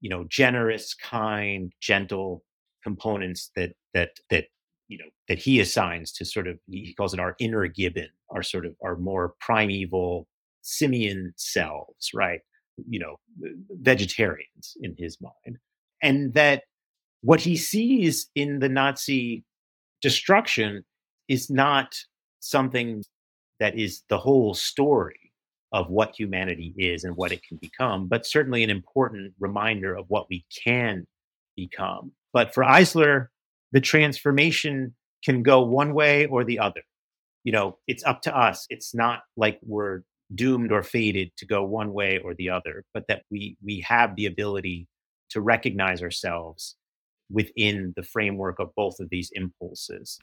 you 0.00 0.08
know, 0.08 0.24
generous, 0.28 0.94
kind, 0.94 1.72
gentle 1.80 2.42
components 2.82 3.50
that 3.56 3.72
that 3.94 4.10
that 4.30 4.46
you 4.90 4.98
know 4.98 5.10
that 5.28 5.38
he 5.38 5.60
assigns 5.60 6.12
to 6.12 6.24
sort 6.24 6.48
of 6.48 6.58
he 6.66 6.92
calls 6.94 7.14
it 7.14 7.20
our 7.20 7.36
inner 7.38 7.66
gibbon, 7.68 8.08
our 8.30 8.42
sort 8.42 8.66
of 8.66 8.74
our 8.84 8.96
more 8.96 9.34
primeval 9.40 10.26
simian 10.62 11.32
selves, 11.36 12.10
right? 12.12 12.40
You 12.88 12.98
know, 12.98 13.16
uh, 13.44 13.50
vegetarians 13.80 14.76
in 14.82 14.94
his 14.98 15.16
mind, 15.20 15.58
and 16.02 16.34
that 16.34 16.64
what 17.22 17.40
he 17.40 17.56
sees 17.56 18.28
in 18.34 18.58
the 18.58 18.68
Nazi 18.68 19.44
destruction 20.02 20.84
is 21.28 21.48
not 21.48 21.94
something 22.40 23.04
that 23.60 23.78
is 23.78 24.02
the 24.08 24.18
whole 24.18 24.54
story 24.54 25.32
of 25.72 25.88
what 25.88 26.18
humanity 26.18 26.74
is 26.76 27.04
and 27.04 27.14
what 27.14 27.30
it 27.30 27.42
can 27.46 27.58
become, 27.58 28.08
but 28.08 28.26
certainly 28.26 28.64
an 28.64 28.70
important 28.70 29.32
reminder 29.38 29.94
of 29.94 30.06
what 30.08 30.26
we 30.28 30.44
can 30.64 31.06
become. 31.54 32.10
But 32.32 32.52
for 32.52 32.64
Eisler, 32.64 33.28
the 33.72 33.80
transformation 33.80 34.94
can 35.24 35.42
go 35.42 35.62
one 35.62 35.94
way 35.94 36.26
or 36.26 36.44
the 36.44 36.58
other. 36.58 36.82
You 37.44 37.52
know, 37.52 37.78
it's 37.86 38.04
up 38.04 38.22
to 38.22 38.36
us. 38.36 38.66
It's 38.70 38.94
not 38.94 39.20
like 39.36 39.58
we're 39.62 40.02
doomed 40.34 40.72
or 40.72 40.82
fated 40.82 41.30
to 41.38 41.46
go 41.46 41.64
one 41.64 41.92
way 41.92 42.18
or 42.22 42.34
the 42.34 42.50
other, 42.50 42.84
but 42.94 43.06
that 43.08 43.22
we 43.30 43.56
we 43.62 43.80
have 43.80 44.16
the 44.16 44.26
ability 44.26 44.86
to 45.30 45.40
recognize 45.40 46.02
ourselves 46.02 46.76
within 47.30 47.92
the 47.96 48.02
framework 48.02 48.58
of 48.58 48.74
both 48.74 48.98
of 49.00 49.08
these 49.10 49.30
impulses. 49.34 50.18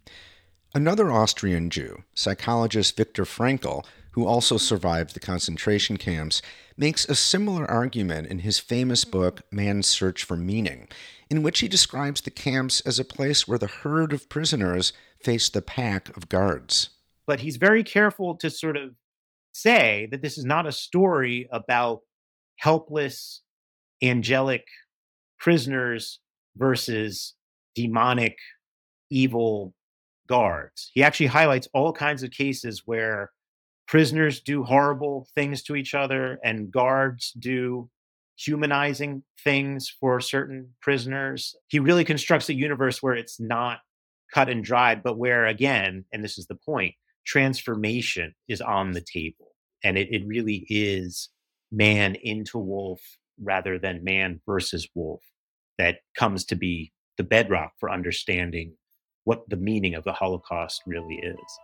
Another 0.75 1.11
Austrian 1.11 1.69
Jew, 1.69 2.03
psychologist 2.13 2.97
Viktor 2.97 3.23
Frankl, 3.23 3.85
who 4.11 4.27
also 4.27 4.57
survived 4.57 5.13
the 5.13 5.19
concentration 5.19 5.97
camps, 5.97 6.41
makes 6.75 7.07
a 7.07 7.15
similar 7.15 7.69
argument 7.69 8.27
in 8.27 8.39
his 8.39 8.59
famous 8.59 9.05
book, 9.05 9.41
Man's 9.49 9.87
Search 9.87 10.23
for 10.23 10.35
Meaning, 10.35 10.89
in 11.29 11.43
which 11.43 11.59
he 11.59 11.67
describes 11.67 12.21
the 12.21 12.31
camps 12.31 12.81
as 12.81 12.99
a 12.99 13.05
place 13.05 13.47
where 13.47 13.57
the 13.57 13.67
herd 13.67 14.13
of 14.13 14.29
prisoners 14.29 14.93
faced 15.23 15.53
the 15.53 15.61
pack 15.61 16.15
of 16.15 16.29
guards. 16.29 16.89
But 17.25 17.41
he's 17.41 17.57
very 17.57 17.83
careful 17.83 18.35
to 18.37 18.49
sort 18.49 18.77
of 18.77 18.91
say 19.51 20.07
that 20.11 20.21
this 20.21 20.37
is 20.37 20.45
not 20.45 20.67
a 20.67 20.71
story 20.71 21.47
about 21.51 22.01
helpless, 22.57 23.41
angelic 24.01 24.63
prisoners 25.39 26.19
versus 26.55 27.33
demonic, 27.75 28.37
evil 29.09 29.73
guards. 30.27 30.91
He 30.93 31.03
actually 31.03 31.27
highlights 31.27 31.67
all 31.73 31.93
kinds 31.93 32.23
of 32.23 32.31
cases 32.31 32.83
where 32.85 33.31
prisoners 33.87 34.41
do 34.41 34.63
horrible 34.63 35.27
things 35.35 35.63
to 35.63 35.75
each 35.75 35.93
other 35.93 36.39
and 36.43 36.71
guards 36.71 37.31
do 37.31 37.89
humanizing 38.37 39.23
things 39.43 39.93
for 39.99 40.19
certain 40.19 40.69
prisoners. 40.81 41.55
He 41.67 41.79
really 41.79 42.05
constructs 42.05 42.49
a 42.49 42.53
universe 42.53 43.01
where 43.01 43.15
it's 43.15 43.39
not 43.39 43.79
cut 44.33 44.49
and 44.49 44.63
dried, 44.63 45.03
but 45.03 45.17
where, 45.17 45.45
again, 45.45 46.05
and 46.11 46.23
this 46.23 46.37
is 46.37 46.47
the 46.47 46.55
point, 46.55 46.95
transformation 47.25 48.33
is 48.47 48.61
on 48.61 48.91
the 48.91 49.01
table. 49.01 49.55
And 49.83 49.97
it, 49.97 50.09
it 50.11 50.25
really 50.25 50.65
is 50.69 51.29
man 51.71 52.15
into 52.15 52.57
wolf 52.57 53.01
rather 53.41 53.77
than 53.77 54.03
man 54.03 54.41
versus 54.45 54.87
wolf 54.95 55.21
that 55.77 55.99
comes 56.17 56.45
to 56.45 56.55
be 56.55 56.91
the 57.17 57.23
bedrock 57.23 57.73
for 57.79 57.91
understanding 57.91 58.73
what 59.23 59.49
the 59.49 59.57
meaning 59.57 59.93
of 59.95 60.03
the 60.03 60.13
Holocaust 60.13 60.81
really 60.85 61.15
is. 61.15 61.59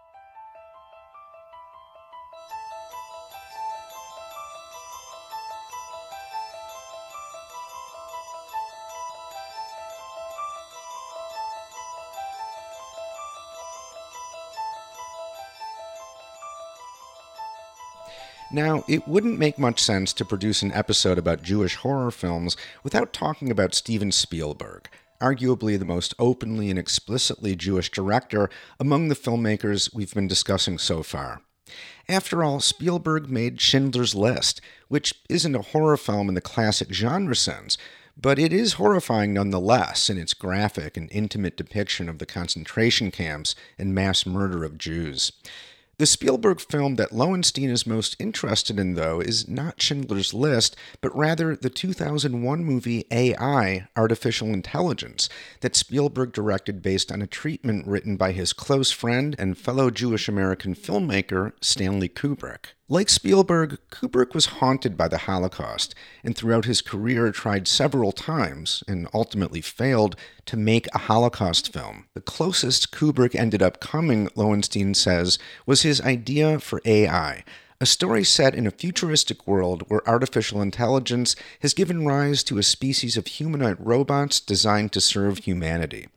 Now, 18.54 18.84
it 18.88 19.08
wouldn't 19.08 19.40
make 19.40 19.58
much 19.58 19.82
sense 19.82 20.14
to 20.14 20.24
produce 20.24 20.62
an 20.62 20.72
episode 20.74 21.18
about 21.18 21.42
Jewish 21.42 21.74
horror 21.74 22.12
films 22.12 22.56
without 22.84 23.12
talking 23.12 23.50
about 23.50 23.74
Steven 23.74 24.12
Spielberg, 24.12 24.88
arguably 25.20 25.80
the 25.80 25.86
most 25.86 26.14
openly 26.20 26.70
and 26.70 26.78
explicitly 26.78 27.56
Jewish 27.56 27.90
director 27.90 28.52
among 28.80 29.08
the 29.08 29.16
filmmakers 29.16 29.92
we've 29.92 30.14
been 30.14 30.28
discussing 30.28 30.78
so 30.78 31.02
far. 31.02 31.42
After 32.08 32.44
all, 32.44 32.60
Spielberg 32.60 33.28
made 33.28 33.60
Schindler's 33.60 34.14
List, 34.14 34.62
which 34.88 35.16
isn't 35.30 35.56
a 35.56 35.64
horror 35.64 35.98
film 35.98 36.30
in 36.30 36.36
the 36.36 36.40
classic 36.40 36.94
genre 36.94 37.36
sense, 37.36 37.76
but 38.16 38.38
it 38.38 38.54
is 38.54 38.74
horrifying 38.74 39.34
nonetheless 39.34 40.12
in 40.12 40.20
its 40.20 40.36
graphic 40.36 40.96
and 40.96 41.12
intimate 41.12 41.58
depiction 41.58 42.08
of 42.08 42.20
the 42.20 42.28
concentration 42.28 43.10
camps 43.10 43.56
and 43.80 43.96
mass 43.96 44.28
murder 44.28 44.64
of 44.64 44.78
Jews. 44.78 45.32
The 46.00 46.08
Spielberg 46.08 46.60
film 46.60 46.96
that 46.96 47.12
Lowenstein 47.12 47.70
is 47.70 47.86
most 47.86 48.16
interested 48.18 48.80
in, 48.80 48.96
though, 48.96 49.20
is 49.20 49.48
not 49.48 49.80
Schindler's 49.80 50.34
List, 50.34 50.76
but 51.02 51.16
rather 51.16 51.56
the 51.56 51.70
2001 51.70 52.66
movie 52.66 53.06
AI, 53.12 53.88
Artificial 53.96 54.48
Intelligence, 54.48 55.30
that 55.60 55.76
Spielberg 55.76 56.34
directed 56.34 56.82
based 56.82 57.12
on 57.12 57.22
a 57.22 57.28
treatment 57.28 57.86
written 57.86 58.18
by 58.18 58.32
his 58.32 58.54
close 58.54 58.90
friend 58.90 59.36
and 59.38 59.56
fellow 59.56 59.92
Jewish 59.92 60.28
American 60.28 60.74
filmmaker, 60.74 61.54
Stanley 61.62 62.10
Kubrick. 62.10 62.74
Like 62.90 63.10
Spielberg, 63.10 63.78
Kubrick 63.92 64.34
was 64.34 64.58
haunted 64.58 64.98
by 64.98 65.08
the 65.08 65.20
Holocaust 65.20 65.96
and 66.22 66.36
throughout 66.36 66.66
his 66.66 66.82
career 66.82 67.32
tried 67.32 67.66
several 67.66 68.12
times, 68.12 68.84
and 68.90 69.08
ultimately 69.14 69.62
failed, 69.62 70.18
to 70.48 70.58
make 70.58 70.94
a 70.94 70.98
Holocaust 70.98 71.72
film. 71.72 72.08
The 72.14 72.20
closest 72.20 72.92
Kubrick 72.92 73.36
ended 73.36 73.62
up 73.62 73.80
coming, 73.80 74.28
Lowenstein 74.36 74.96
says, 74.96 75.40
was 75.66 75.84
his 75.84 76.02
idea 76.02 76.60
for 76.60 76.82
AI, 76.84 77.46
a 77.80 77.86
story 77.86 78.26
set 78.26 78.54
in 78.54 78.68
a 78.68 78.72
futuristic 78.72 79.48
world 79.48 79.84
where 79.88 80.08
artificial 80.08 80.62
intelligence 80.62 81.38
has 81.62 81.74
given 81.74 82.06
rise 82.06 82.44
to 82.44 82.58
a 82.58 82.64
species 82.64 83.16
of 83.16 83.28
humanoid 83.28 83.78
robots 83.80 84.42
designed 84.42 84.92
to 84.92 85.00
serve 85.00 85.38
humanity. 85.40 86.10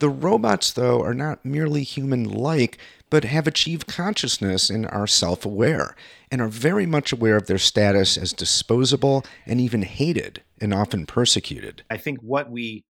The 0.00 0.10
robots, 0.10 0.72
though, 0.72 1.00
are 1.02 1.14
not 1.14 1.44
merely 1.44 1.84
human 1.84 2.24
like, 2.24 2.76
but 3.12 3.24
have 3.24 3.46
achieved 3.46 3.86
consciousness 3.86 4.70
and 4.70 4.86
are 4.86 5.06
self 5.06 5.44
aware, 5.44 5.94
and 6.30 6.40
are 6.40 6.48
very 6.48 6.86
much 6.86 7.12
aware 7.12 7.36
of 7.36 7.46
their 7.46 7.58
status 7.58 8.16
as 8.16 8.32
disposable 8.32 9.22
and 9.44 9.60
even 9.60 9.82
hated 9.82 10.42
and 10.62 10.72
often 10.72 11.04
persecuted. 11.04 11.82
I 11.90 11.98
think 11.98 12.20
what 12.20 12.50
we 12.50 12.86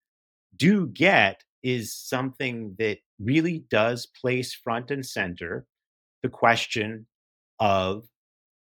do 0.54 0.86
get 0.86 1.42
is 1.64 1.92
something 1.92 2.76
that 2.78 2.98
really 3.18 3.64
does 3.68 4.06
place 4.06 4.54
front 4.54 4.92
and 4.92 5.04
center 5.04 5.66
the 6.22 6.28
question 6.28 7.06
of 7.58 8.04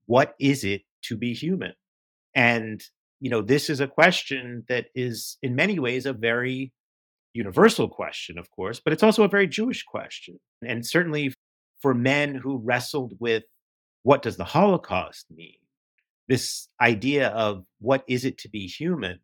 what 0.06 0.36
is 0.40 0.64
it 0.64 0.84
to 1.06 1.18
be 1.18 1.34
human? 1.34 1.74
And, 2.36 2.84
you 3.20 3.32
know, 3.32 3.42
this 3.42 3.72
is 3.72 3.80
a 3.80 3.88
question 3.88 4.64
that 4.70 4.90
is 4.94 5.40
in 5.42 5.56
many 5.56 5.80
ways 5.80 6.06
a 6.06 6.14
very 6.14 6.72
universal 7.34 7.90
question, 7.90 8.38
of 8.38 8.52
course, 8.52 8.80
but 8.80 8.94
it's 8.94 9.02
also 9.02 9.24
a 9.24 9.28
very 9.28 9.48
Jewish 9.48 9.82
question. 9.82 10.40
And 10.64 10.86
certainly 10.86 11.34
for 11.82 11.94
men 11.94 12.36
who 12.36 12.58
wrestled 12.58 13.14
with 13.20 13.44
what 14.04 14.22
does 14.22 14.38
the 14.38 14.44
Holocaust 14.44 15.26
mean? 15.30 15.58
This 16.28 16.68
idea 16.82 17.30
of 17.30 17.66
what 17.80 18.04
is 18.08 18.26
it 18.26 18.38
to 18.40 18.50
be 18.50 18.68
human 18.68 19.20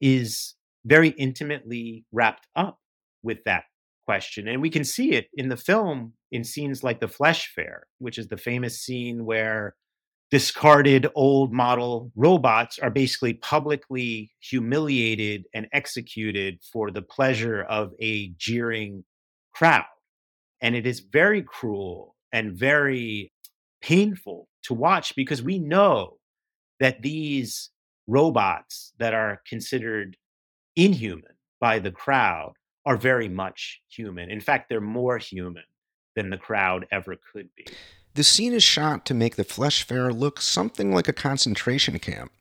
is 0.00 0.54
very 0.84 1.10
intimately 1.10 2.04
wrapped 2.12 2.46
up 2.54 2.78
with 3.22 3.38
that 3.44 3.64
question. 4.04 4.46
And 4.48 4.62
we 4.62 4.70
can 4.70 4.84
see 4.84 5.12
it 5.12 5.26
in 5.34 5.48
the 5.48 5.56
film 5.56 6.12
in 6.30 6.44
scenes 6.44 6.84
like 6.84 7.00
the 7.00 7.08
Flesh 7.08 7.52
Fair, 7.54 7.86
which 7.98 8.18
is 8.18 8.28
the 8.28 8.36
famous 8.36 8.80
scene 8.80 9.24
where 9.24 9.74
discarded 10.30 11.06
old 11.14 11.52
model 11.52 12.10
robots 12.16 12.78
are 12.78 12.90
basically 12.90 13.34
publicly 13.34 14.32
humiliated 14.40 15.44
and 15.54 15.66
executed 15.72 16.58
for 16.72 16.90
the 16.90 17.02
pleasure 17.02 17.62
of 17.62 17.92
a 18.00 18.28
jeering 18.36 19.04
crowd. 19.54 19.84
And 20.60 20.74
it 20.74 20.86
is 20.86 21.00
very 21.00 21.42
cruel 21.42 22.16
and 22.32 22.56
very 22.56 23.32
painful 23.80 24.48
to 24.62 24.74
watch 24.74 25.14
because 25.14 25.42
we 25.42 25.58
know 25.58 26.18
that 26.80 27.02
these 27.02 27.70
robots 28.06 28.92
that 28.98 29.14
are 29.14 29.40
considered 29.48 30.16
inhuman 30.74 31.36
by 31.60 31.78
the 31.78 31.90
crowd 31.90 32.52
are 32.84 32.96
very 32.96 33.28
much 33.28 33.80
human. 33.88 34.30
In 34.30 34.40
fact, 34.40 34.68
they're 34.68 34.80
more 34.80 35.18
human 35.18 35.64
than 36.14 36.30
the 36.30 36.38
crowd 36.38 36.86
ever 36.90 37.16
could 37.32 37.48
be. 37.56 37.66
The 38.14 38.24
scene 38.24 38.54
is 38.54 38.62
shot 38.62 39.04
to 39.06 39.14
make 39.14 39.36
the 39.36 39.44
flesh 39.44 39.82
fair 39.82 40.12
look 40.12 40.40
something 40.40 40.94
like 40.94 41.08
a 41.08 41.12
concentration 41.12 41.98
camp. 41.98 42.32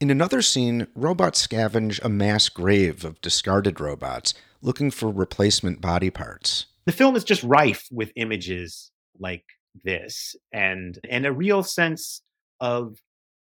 In 0.00 0.10
another 0.10 0.42
scene, 0.42 0.88
robots 0.96 1.46
scavenge 1.46 2.00
a 2.02 2.08
mass 2.08 2.48
grave 2.48 3.04
of 3.04 3.20
discarded 3.20 3.78
robots, 3.78 4.34
looking 4.62 4.90
for 4.90 5.10
replacement 5.10 5.80
body 5.80 6.10
parts 6.10 6.66
the 6.90 6.96
film 6.96 7.14
is 7.14 7.22
just 7.22 7.44
rife 7.44 7.86
with 7.92 8.10
images 8.16 8.90
like 9.20 9.44
this 9.84 10.34
and 10.52 10.98
and 11.08 11.24
a 11.24 11.32
real 11.32 11.62
sense 11.62 12.20
of 12.58 12.96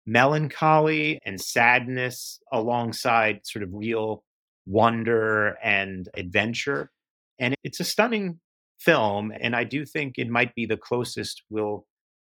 melancholy 0.06 1.20
and 1.24 1.40
sadness 1.40 2.40
alongside 2.52 3.38
sort 3.44 3.62
of 3.62 3.68
real 3.72 4.24
wonder 4.66 5.56
and 5.62 6.08
adventure. 6.16 6.90
And 7.38 7.54
it's 7.62 7.78
a 7.78 7.84
stunning 7.84 8.40
film. 8.80 9.32
And 9.40 9.54
I 9.54 9.62
do 9.62 9.84
think 9.84 10.14
it 10.18 10.28
might 10.28 10.52
be 10.56 10.66
the 10.66 10.76
closest 10.76 11.44
we'll 11.48 11.86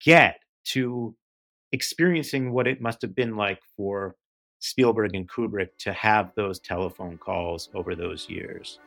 get 0.04 0.40
to 0.72 1.16
experiencing 1.72 2.52
what 2.52 2.66
it 2.66 2.82
must 2.82 3.00
have 3.00 3.14
been 3.14 3.36
like 3.36 3.62
for 3.74 4.16
Spielberg 4.58 5.14
and 5.14 5.26
Kubrick 5.26 5.68
to 5.78 5.94
have 5.94 6.32
those 6.34 6.60
telephone 6.60 7.16
calls 7.16 7.70
over 7.72 7.94
those 7.94 8.28
years. 8.28 8.78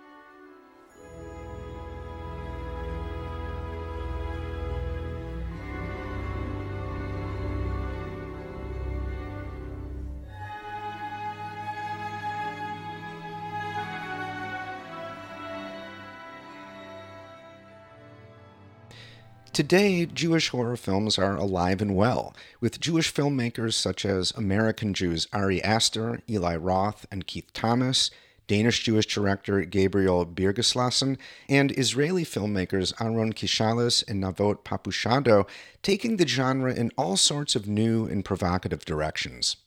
Today, 19.54 20.08
Jewish 20.08 20.50
horror 20.50 20.76
films 20.76 21.20
are 21.20 21.36
alive 21.36 21.80
and 21.80 21.96
well, 21.96 22.36
with 22.60 22.80
Jewish 22.80 23.13
filmmakers 23.13 23.76
such 23.76 24.04
as 24.04 24.32
American 24.32 24.96
Jews 24.96 25.28
Ari 25.32 25.62
Aster, 25.62 26.22
Eli 26.28 26.56
Roth, 26.56 27.06
and 27.12 27.28
Keith 27.28 27.54
Thomas, 27.54 28.10
Danish 28.48 28.82
Jewish 28.82 29.06
director 29.06 29.62
Gabriel 29.62 30.26
Bier 30.26 30.54
Gislason, 30.54 31.20
and 31.48 31.72
Israeli 31.78 32.26
filmmakers 32.26 32.96
Aharon 32.96 33.36
Keshales 33.36 34.04
and 34.10 34.24
Navot 34.24 34.63
Papushado 34.63 35.48
taking 35.84 36.18
the 36.18 36.28
genre 36.28 36.74
in 36.74 36.92
all 36.98 37.16
sorts 37.16 37.56
of 37.56 37.68
new 37.68 38.08
and 38.08 38.26
provocative 38.26 38.84
directions. 38.86 39.58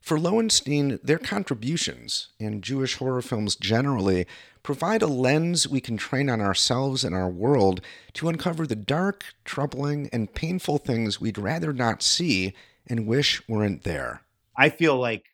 For 0.00 0.18
Lowenstein, 0.18 0.98
their 1.02 1.18
contributions, 1.18 2.28
and 2.40 2.62
Jewish 2.62 2.96
horror 2.96 3.22
films 3.22 3.56
generally, 3.56 4.26
provide 4.62 5.02
a 5.02 5.06
lens 5.06 5.68
we 5.68 5.80
can 5.80 5.96
train 5.96 6.30
on 6.30 6.40
ourselves 6.40 7.04
and 7.04 7.14
our 7.14 7.28
world 7.28 7.80
to 8.14 8.28
uncover 8.28 8.66
the 8.66 8.76
dark, 8.76 9.24
troubling, 9.44 10.08
and 10.12 10.32
painful 10.34 10.78
things 10.78 11.20
we'd 11.20 11.38
rather 11.38 11.72
not 11.72 12.02
see 12.02 12.54
and 12.86 13.06
wish 13.06 13.46
weren't 13.48 13.84
there. 13.84 14.22
I 14.56 14.70
feel 14.70 14.98
like 14.98 15.24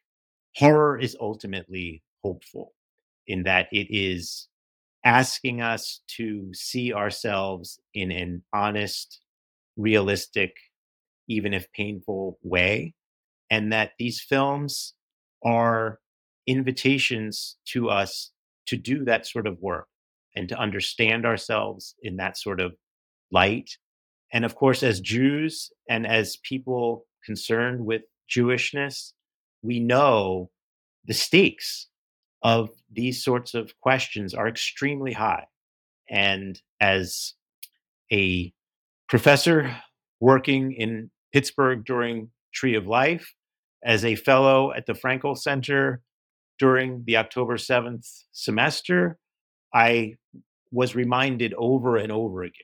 horror 0.56 0.98
is 0.98 1.16
ultimately 1.20 2.02
hopeful 2.22 2.72
in 3.26 3.44
that 3.44 3.68
it 3.72 3.86
is 3.90 4.48
asking 5.04 5.60
us 5.60 6.00
to 6.06 6.52
see 6.52 6.92
ourselves 6.92 7.78
in 7.92 8.10
an 8.10 8.42
honest, 8.52 9.20
realistic, 9.76 10.56
even 11.28 11.54
if 11.54 11.70
painful 11.72 12.38
way. 12.42 12.94
And 13.50 13.72
that 13.72 13.92
these 13.98 14.20
films 14.20 14.94
are 15.44 15.98
invitations 16.46 17.56
to 17.66 17.88
us 17.88 18.30
to 18.66 18.76
do 18.76 19.04
that 19.04 19.26
sort 19.26 19.46
of 19.46 19.60
work 19.60 19.88
and 20.34 20.48
to 20.48 20.58
understand 20.58 21.24
ourselves 21.24 21.94
in 22.02 22.16
that 22.16 22.36
sort 22.36 22.60
of 22.60 22.74
light. 23.30 23.76
And 24.32 24.44
of 24.44 24.54
course, 24.54 24.82
as 24.82 25.00
Jews 25.00 25.70
and 25.88 26.06
as 26.06 26.38
people 26.42 27.06
concerned 27.24 27.84
with 27.84 28.02
Jewishness, 28.28 29.12
we 29.62 29.80
know 29.80 30.50
the 31.04 31.14
stakes 31.14 31.88
of 32.42 32.70
these 32.92 33.22
sorts 33.22 33.54
of 33.54 33.78
questions 33.80 34.34
are 34.34 34.48
extremely 34.48 35.12
high. 35.12 35.46
And 36.10 36.60
as 36.80 37.34
a 38.12 38.52
professor 39.08 39.76
working 40.20 40.72
in 40.72 41.10
Pittsburgh 41.32 41.84
during 41.84 42.30
Tree 42.54 42.74
of 42.74 42.86
Life, 42.86 43.34
as 43.84 44.04
a 44.04 44.14
fellow 44.14 44.72
at 44.72 44.86
the 44.86 44.94
Frankel 44.94 45.36
Center 45.36 46.00
during 46.58 47.04
the 47.04 47.16
October 47.16 47.56
7th 47.56 48.06
semester, 48.32 49.18
I 49.74 50.16
was 50.70 50.94
reminded 50.94 51.54
over 51.54 51.96
and 51.96 52.10
over 52.10 52.42
again 52.42 52.62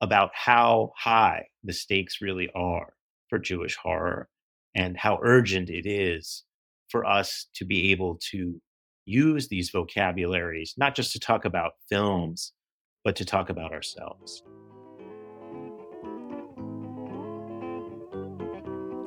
about 0.00 0.30
how 0.34 0.92
high 0.96 1.46
the 1.62 1.72
stakes 1.72 2.22
really 2.22 2.48
are 2.54 2.94
for 3.28 3.38
Jewish 3.38 3.76
horror 3.76 4.28
and 4.74 4.96
how 4.96 5.18
urgent 5.22 5.68
it 5.68 5.86
is 5.86 6.44
for 6.88 7.04
us 7.04 7.46
to 7.54 7.64
be 7.64 7.90
able 7.92 8.18
to 8.30 8.60
use 9.04 9.48
these 9.48 9.70
vocabularies, 9.70 10.74
not 10.76 10.94
just 10.94 11.12
to 11.12 11.20
talk 11.20 11.44
about 11.44 11.72
films, 11.88 12.52
but 13.04 13.16
to 13.16 13.24
talk 13.24 13.50
about 13.50 13.72
ourselves. 13.72 14.42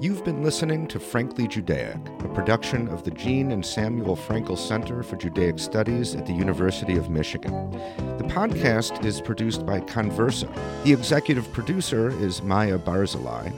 You've 0.04 0.26
been 0.26 0.44
listening 0.44 0.88
to 0.88 1.00
Frankly 1.00 1.48
Judaic, 1.48 1.96
a 1.96 2.28
production 2.28 2.90
of 2.90 3.06
the 3.06 3.12
Jean 3.12 3.52
and 3.52 3.66
Samuel 3.66 4.18
Frankel 4.18 4.58
Center 4.58 5.02
for 5.02 5.16
Judaic 5.16 5.58
Studies 5.60 6.14
at 6.14 6.26
the 6.26 6.34
University 6.34 6.98
of 6.98 7.10
Michigan. 7.10 7.72
The 8.18 8.26
podcast 8.26 9.06
is 9.06 9.22
produced 9.22 9.66
by 9.66 9.80
Conversa. 9.80 10.54
The 10.84 10.92
executive 10.92 11.50
producer 11.54 12.10
is 12.22 12.44
Maya 12.44 12.78
Barzilai. 12.78 13.54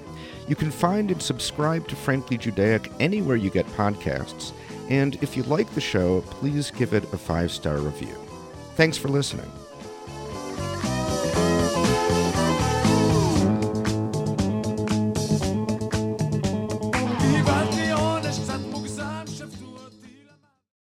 You 0.47 0.55
can 0.55 0.69
find 0.69 1.09
and 1.09 1.19
subscribe 1.19 1.87
to 1.87 1.95
Frankly 1.95 2.37
Judaic 2.37 2.91
anywhere 2.99 3.37
you 3.37 3.49
get 3.49 3.65
podcasts, 3.69 4.51
and 4.87 5.15
if 5.23 5.35
you 5.35 5.41
like 5.41 5.71
the 5.71 5.81
show, 5.81 6.21
please 6.29 6.69
give 6.69 6.93
it 6.93 7.11
a 7.11 7.17
five 7.17 7.49
star 7.49 7.79
review. 7.79 8.15
Thanks 8.75 8.99
for 8.99 9.07
listening. 9.07 9.51